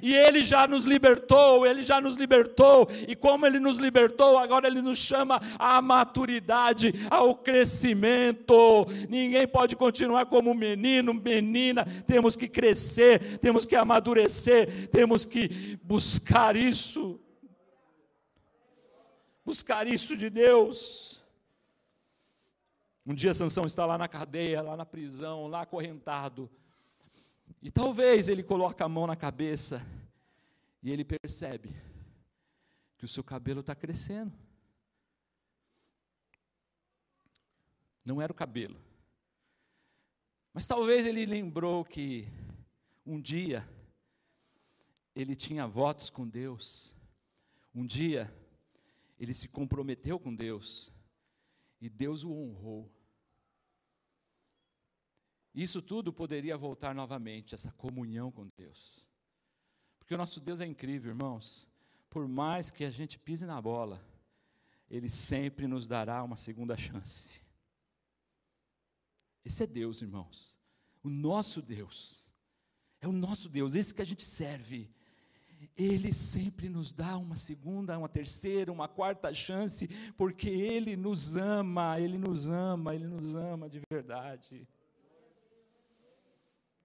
E 0.02 0.12
Ele 0.12 0.42
já 0.42 0.66
nos 0.66 0.84
libertou, 0.84 1.64
Ele 1.64 1.84
já 1.84 2.00
nos 2.00 2.16
libertou, 2.16 2.88
e 3.06 3.14
como 3.14 3.46
Ele 3.46 3.60
nos 3.60 3.78
libertou, 3.78 4.36
agora 4.36 4.66
Ele 4.66 4.82
nos 4.82 4.98
chama 4.98 5.40
à 5.56 5.80
maturidade, 5.80 6.92
ao 7.08 7.36
crescimento. 7.36 8.84
Ninguém 9.08 9.46
pode 9.46 9.76
continuar 9.76 10.26
como 10.26 10.52
menino, 10.52 11.14
menina, 11.14 11.86
temos 12.04 12.34
que 12.34 12.48
crescer, 12.48 13.38
temos 13.38 13.64
que 13.64 13.76
amadurecer, 13.76 14.88
temos 14.88 15.24
que 15.24 15.78
buscar 15.84 16.56
isso. 16.56 17.20
Buscar 19.44 19.86
isso 19.86 20.16
de 20.16 20.28
Deus. 20.28 21.22
Um 23.04 23.14
dia 23.14 23.34
Sansão 23.34 23.66
está 23.66 23.84
lá 23.84 23.98
na 23.98 24.06
cadeia, 24.08 24.62
lá 24.62 24.76
na 24.76 24.86
prisão, 24.86 25.46
lá 25.48 25.62
acorrentado. 25.62 26.48
E 27.62 27.70
talvez 27.70 28.28
ele 28.28 28.42
coloque 28.42 28.82
a 28.82 28.88
mão 28.88 29.06
na 29.06 29.14
cabeça 29.14 29.86
e 30.82 30.90
ele 30.90 31.04
percebe 31.04 31.70
que 32.98 33.04
o 33.04 33.08
seu 33.08 33.22
cabelo 33.22 33.60
está 33.60 33.72
crescendo. 33.72 34.32
Não 38.04 38.20
era 38.20 38.32
o 38.32 38.34
cabelo. 38.34 38.80
Mas 40.52 40.66
talvez 40.66 41.06
ele 41.06 41.24
lembrou 41.24 41.84
que 41.84 42.26
um 43.06 43.20
dia 43.20 43.66
ele 45.14 45.36
tinha 45.36 45.64
votos 45.64 46.10
com 46.10 46.28
Deus. 46.28 46.96
Um 47.72 47.86
dia 47.86 48.32
ele 49.20 49.32
se 49.32 49.46
comprometeu 49.46 50.18
com 50.18 50.34
Deus 50.34 50.90
e 51.80 51.88
Deus 51.88 52.24
o 52.24 52.32
honrou. 52.32 52.90
Isso 55.54 55.82
tudo 55.82 56.12
poderia 56.12 56.56
voltar 56.56 56.94
novamente, 56.94 57.54
essa 57.54 57.70
comunhão 57.72 58.30
com 58.30 58.48
Deus. 58.56 59.08
Porque 59.98 60.14
o 60.14 60.18
nosso 60.18 60.40
Deus 60.40 60.60
é 60.60 60.66
incrível, 60.66 61.10
irmãos. 61.10 61.68
Por 62.08 62.26
mais 62.26 62.70
que 62.70 62.84
a 62.84 62.90
gente 62.90 63.18
pise 63.18 63.46
na 63.46 63.60
bola, 63.60 64.02
Ele 64.90 65.08
sempre 65.08 65.66
nos 65.66 65.86
dará 65.86 66.22
uma 66.22 66.36
segunda 66.36 66.76
chance. 66.76 67.40
Esse 69.44 69.64
é 69.64 69.66
Deus, 69.66 70.00
irmãos. 70.00 70.58
O 71.02 71.10
nosso 71.10 71.60
Deus. 71.60 72.26
É 73.00 73.08
o 73.08 73.12
nosso 73.12 73.48
Deus, 73.48 73.74
esse 73.74 73.92
que 73.92 74.02
a 74.02 74.06
gente 74.06 74.24
serve. 74.24 74.90
Ele 75.76 76.12
sempre 76.12 76.68
nos 76.68 76.92
dá 76.92 77.16
uma 77.16 77.36
segunda, 77.36 77.98
uma 77.98 78.08
terceira, 78.08 78.72
uma 78.72 78.88
quarta 78.88 79.32
chance, 79.32 79.88
porque 80.16 80.48
Ele 80.48 80.96
nos 80.96 81.36
ama, 81.36 82.00
Ele 82.00 82.18
nos 82.18 82.48
ama, 82.48 82.94
Ele 82.94 83.06
nos 83.06 83.34
ama 83.34 83.68
de 83.68 83.80
verdade. 83.90 84.66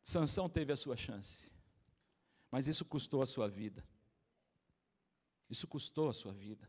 Sansão 0.08 0.48
teve 0.48 0.72
a 0.72 0.78
sua 0.78 0.96
chance, 0.96 1.52
mas 2.50 2.66
isso 2.66 2.86
custou 2.86 3.22
a 3.22 3.26
sua 3.26 3.50
vida. 3.50 3.84
Isso 5.50 5.68
custou 5.68 6.08
a 6.08 6.14
sua 6.14 6.32
vida. 6.32 6.66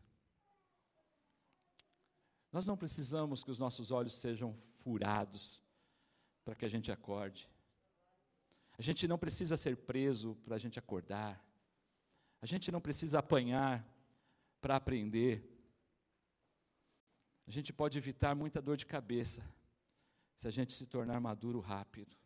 Nós 2.51 2.67
não 2.67 2.75
precisamos 2.75 3.41
que 3.41 3.49
os 3.49 3.57
nossos 3.57 3.91
olhos 3.91 4.13
sejam 4.13 4.53
furados 4.83 5.61
para 6.43 6.53
que 6.53 6.65
a 6.65 6.67
gente 6.67 6.91
acorde. 6.91 7.49
A 8.77 8.81
gente 8.81 9.07
não 9.07 9.17
precisa 9.17 9.55
ser 9.55 9.77
preso 9.77 10.35
para 10.43 10.55
a 10.55 10.59
gente 10.59 10.77
acordar. 10.77 11.41
A 12.41 12.45
gente 12.45 12.69
não 12.73 12.81
precisa 12.81 13.19
apanhar 13.19 13.87
para 14.59 14.75
aprender. 14.75 15.49
A 17.47 17.51
gente 17.51 17.71
pode 17.71 17.97
evitar 17.97 18.35
muita 18.35 18.61
dor 18.61 18.75
de 18.75 18.85
cabeça 18.85 19.41
se 20.35 20.45
a 20.45 20.51
gente 20.51 20.73
se 20.73 20.85
tornar 20.85 21.21
maduro 21.21 21.61
rápido 21.61 22.19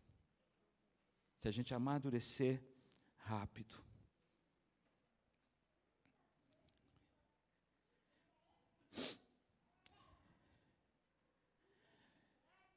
se 1.43 1.49
a 1.49 1.51
gente 1.51 1.73
amadurecer 1.73 2.63
rápido. 3.17 3.75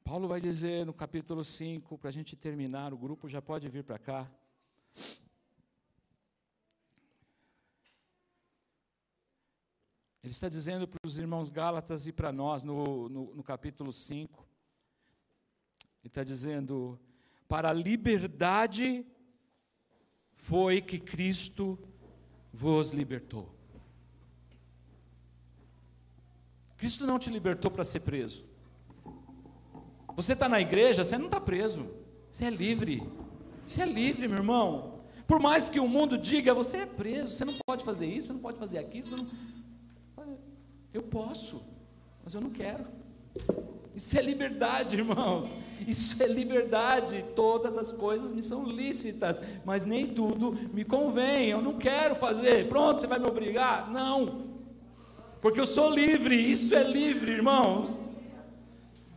Paulo 0.03 0.27
vai 0.27 0.41
dizer 0.41 0.85
no 0.85 0.93
capítulo 0.93 1.45
5, 1.45 1.97
para 1.97 2.09
a 2.09 2.13
gente 2.13 2.35
terminar, 2.35 2.93
o 2.93 2.99
grupo 2.99 3.29
já 3.29 3.41
pode 3.41 3.69
vir 3.69 3.85
para 3.85 4.01
cá. 4.01 4.29
Ele 10.25 10.33
está 10.33 10.49
dizendo 10.49 10.89
para 10.89 10.99
os 11.07 11.21
irmãos 11.21 11.51
Gálatas 11.51 12.09
e 12.09 12.13
para 12.13 12.33
nós, 12.33 12.65
no, 12.65 13.09
no, 13.09 13.33
no 13.33 13.45
capítulo 13.45 13.93
5, 13.93 14.45
ele 16.03 16.09
está 16.09 16.25
dizendo: 16.25 16.99
para 17.49 17.71
a 17.71 17.73
liberdade 17.73 19.07
foi 20.35 20.81
que 20.81 20.99
Cristo 20.99 21.79
vos 22.53 22.91
libertou. 22.91 23.55
Cristo 26.77 27.07
não 27.07 27.19
te 27.19 27.31
libertou 27.31 27.71
para 27.71 27.85
ser 27.85 28.01
preso. 28.01 28.45
Você 30.15 30.33
está 30.33 30.49
na 30.49 30.61
igreja, 30.61 31.05
você 31.05 31.19
não 31.19 31.27
está 31.27 31.41
preso. 31.41 31.89
Você 32.31 32.45
é 32.45 32.51
livre. 32.51 33.03
Você 33.67 33.83
é 33.83 33.87
livre, 33.87 34.29
meu 34.29 34.39
irmão. 34.39 35.01
Por 35.27 35.41
mais 35.41 35.69
que 35.69 35.81
o 35.81 35.89
mundo 35.89 36.17
diga, 36.17 36.55
você 36.55 36.79
é 36.79 36.87
preso, 36.87 37.33
você 37.33 37.45
não 37.45 37.59
pode 37.67 37.85
fazer 37.85 38.07
isso, 38.07 38.29
você 38.29 38.33
não 38.35 38.41
pode 38.41 38.59
fazer 38.59 38.79
aquilo. 38.79 39.17
Não... 39.17 40.39
Eu 40.93 41.03
posso, 41.03 41.63
mas 42.23 42.33
eu 42.33 42.41
não 42.41 42.51
quero. 42.51 42.87
Isso 43.97 44.19
é 44.19 44.21
liberdade, 44.21 44.97
irmãos. 44.97 45.51
Isso 45.89 46.23
é 46.23 46.27
liberdade. 46.27 47.25
Todas 47.35 47.79
as 47.79 47.91
coisas 47.91 48.31
me 48.31 48.43
são 48.43 48.65
lícitas, 48.65 49.41
mas 49.65 49.87
nem 49.87 50.07
tudo 50.07 50.53
me 50.73 50.85
convém. 50.85 51.49
Eu 51.49 51.63
não 51.63 51.79
quero 51.79 52.15
fazer. 52.15 52.69
Pronto, 52.69 53.01
você 53.01 53.07
vai 53.07 53.19
me 53.19 53.27
obrigar? 53.27 53.91
Não. 53.91 54.49
Porque 55.41 55.59
eu 55.59 55.65
sou 55.65 55.91
livre. 55.91 56.37
Isso 56.37 56.75
é 56.75 56.83
livre, 56.83 57.33
irmãos. 57.33 58.06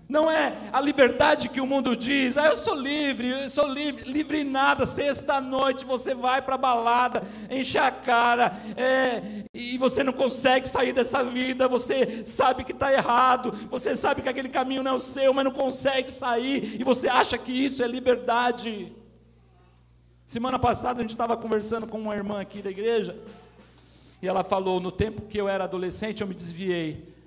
Não 0.10 0.30
é 0.30 0.58
a 0.74 0.82
liberdade 0.82 1.48
que 1.50 1.62
o 1.62 1.68
mundo 1.68 1.96
diz, 1.96 2.36
ah, 2.36 2.48
eu 2.48 2.58
sou 2.58 2.74
livre, 2.74 3.30
eu 3.30 3.48
sou 3.48 3.68
livre, 3.72 4.12
livre 4.12 4.44
nada. 4.44 4.84
Sexta-noite 4.84 5.86
você 5.86 6.16
vai 6.16 6.42
para 6.42 6.56
a 6.56 6.58
balada, 6.58 7.22
enche 7.48 7.78
a 7.78 7.92
cara, 7.92 8.60
é, 8.76 9.46
e 9.54 9.78
você 9.78 10.04
não 10.04 10.12
consegue 10.12 10.68
sair 10.68 10.94
dessa 10.94 11.24
vida. 11.24 11.68
Você 11.68 12.24
sabe 12.26 12.64
que 12.64 12.72
está 12.72 12.92
errado, 12.92 13.52
você 13.70 13.96
sabe 13.96 14.24
que 14.24 14.30
aquele 14.30 14.50
caminho 14.50 14.82
não 14.82 14.94
é 14.94 14.96
o 14.96 15.00
seu, 15.00 15.32
mas 15.32 15.46
não 15.46 15.52
consegue 15.52 16.12
sair, 16.12 16.82
e 16.82 16.84
você 16.84 17.08
acha 17.08 17.38
que 17.38 17.52
isso 17.52 17.84
é 17.84 17.88
liberdade. 17.88 18.92
Semana 20.26 20.58
passada 20.58 21.02
a 21.02 21.04
gente 21.04 21.12
estava 21.12 21.38
conversando 21.38 21.86
com 21.86 22.00
uma 22.00 22.16
irmã 22.16 22.42
aqui 22.42 22.64
da 22.64 22.72
igreja, 22.72 23.16
E 24.24 24.28
ela 24.28 24.44
falou: 24.44 24.80
no 24.80 24.92
tempo 24.92 25.22
que 25.22 25.38
eu 25.38 25.48
era 25.48 25.66
adolescente, 25.66 26.22
eu 26.22 26.28
me 26.28 26.34
desviei. 26.34 27.19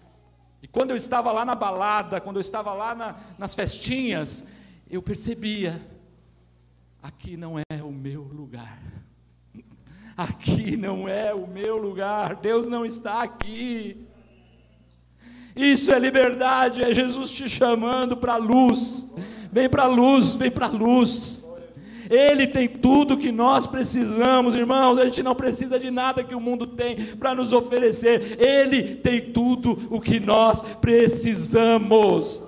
E 0.63 0.69
quando 0.69 0.91
eu 0.91 0.97
estava 0.97 1.33
lá 1.33 1.45
na 1.45 1.57
balada, 1.57 2.21
quando 2.21 2.37
eu 2.37 2.41
estava 2.41 2.73
lá 2.73 2.95
na, 2.95 3.17
nas 3.37 3.53
festinhas, 3.53 4.49
eu 4.89 5.03
percebia: 5.03 5.85
aqui 7.03 7.37
não 7.37 7.59
é 7.59 7.83
o 7.83 7.91
meu 7.91 8.23
lugar. 8.23 8.81
Aqui 10.17 10.77
não 10.77 11.09
é 11.09 11.35
o 11.35 11.47
meu 11.47 11.77
lugar. 11.77 12.37
Deus 12.37 12.69
não 12.69 12.87
está 12.87 13.23
aqui. 13.23 14.07
Isso 15.57 15.91
é 15.93 15.99
liberdade, 15.99 16.83
é 16.83 16.95
Jesus 16.95 17.31
te 17.31 17.49
chamando 17.49 18.17
para 18.17 18.35
a 18.35 18.39
luz. 18.39 19.07
Vem 19.51 19.69
para 19.69 19.83
a 19.83 19.89
luz, 19.89 20.35
vem 20.35 20.51
para 20.51 20.67
a 20.67 20.71
luz. 20.71 21.42
Ele 22.11 22.47
tem 22.47 22.69
tudo 22.69 23.17
que 23.17 23.33
nós 23.33 23.67
precisamos, 23.67 24.55
irmãos. 24.55 24.99
A 24.99 25.05
gente 25.05 25.23
não 25.23 25.35
precisa 25.35 25.79
de 25.79 25.91
nada 25.91 26.25
que 26.25 26.35
o 26.35 26.41
mundo 26.41 26.67
tem 26.67 26.97
para 27.17 27.35
nos 27.35 27.53
oferecer. 27.53 28.37
Ele 28.41 28.97
tem 28.97 29.33
tudo 29.33 29.89
o 29.91 30.01
que 30.01 30.19
nós 30.21 30.63
precisamos. 30.81 32.43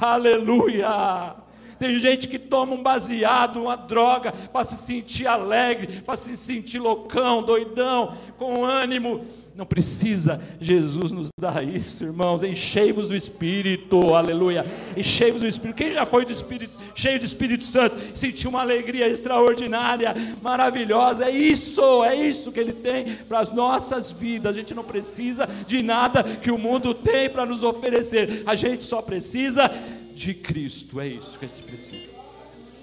Aleluia. 0.00 1.36
Tem 1.78 1.98
gente 1.98 2.26
que 2.26 2.38
toma 2.38 2.74
um 2.74 2.82
baseado, 2.82 3.62
uma 3.62 3.76
droga, 3.76 4.32
para 4.32 4.64
se 4.64 4.76
sentir 4.76 5.26
alegre, 5.26 6.00
para 6.00 6.16
se 6.16 6.36
sentir 6.36 6.78
loucão, 6.78 7.42
doidão, 7.42 8.16
com 8.38 8.64
ânimo 8.64 9.26
não 9.56 9.64
precisa 9.64 10.42
Jesus 10.60 11.10
nos 11.10 11.28
dar 11.40 11.66
isso, 11.66 12.04
irmãos. 12.04 12.42
Enchei-vos 12.42 13.08
do 13.08 13.16
Espírito, 13.16 14.14
aleluia. 14.14 14.66
Enchei-vos 14.94 15.40
do 15.40 15.48
Espírito. 15.48 15.76
Quem 15.76 15.92
já 15.94 16.04
foi 16.04 16.26
do 16.26 16.32
Espírito, 16.32 16.72
cheio 16.94 17.18
do 17.18 17.24
Espírito 17.24 17.64
Santo, 17.64 17.96
sentiu 18.14 18.50
uma 18.50 18.60
alegria 18.60 19.08
extraordinária, 19.08 20.14
maravilhosa. 20.42 21.24
É 21.24 21.30
isso, 21.30 22.04
é 22.04 22.14
isso 22.14 22.52
que 22.52 22.60
Ele 22.60 22.74
tem 22.74 23.16
para 23.26 23.38
as 23.38 23.50
nossas 23.50 24.12
vidas. 24.12 24.54
A 24.54 24.58
gente 24.58 24.74
não 24.74 24.84
precisa 24.84 25.48
de 25.66 25.82
nada 25.82 26.22
que 26.22 26.50
o 26.50 26.58
mundo 26.58 26.92
tem 26.92 27.30
para 27.30 27.46
nos 27.46 27.62
oferecer. 27.62 28.42
A 28.44 28.54
gente 28.54 28.84
só 28.84 29.00
precisa 29.00 29.70
de 30.14 30.34
Cristo. 30.34 31.00
É 31.00 31.08
isso 31.08 31.38
que 31.38 31.46
a 31.46 31.48
gente 31.48 31.62
precisa. 31.62 32.12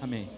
Amém. 0.02 0.28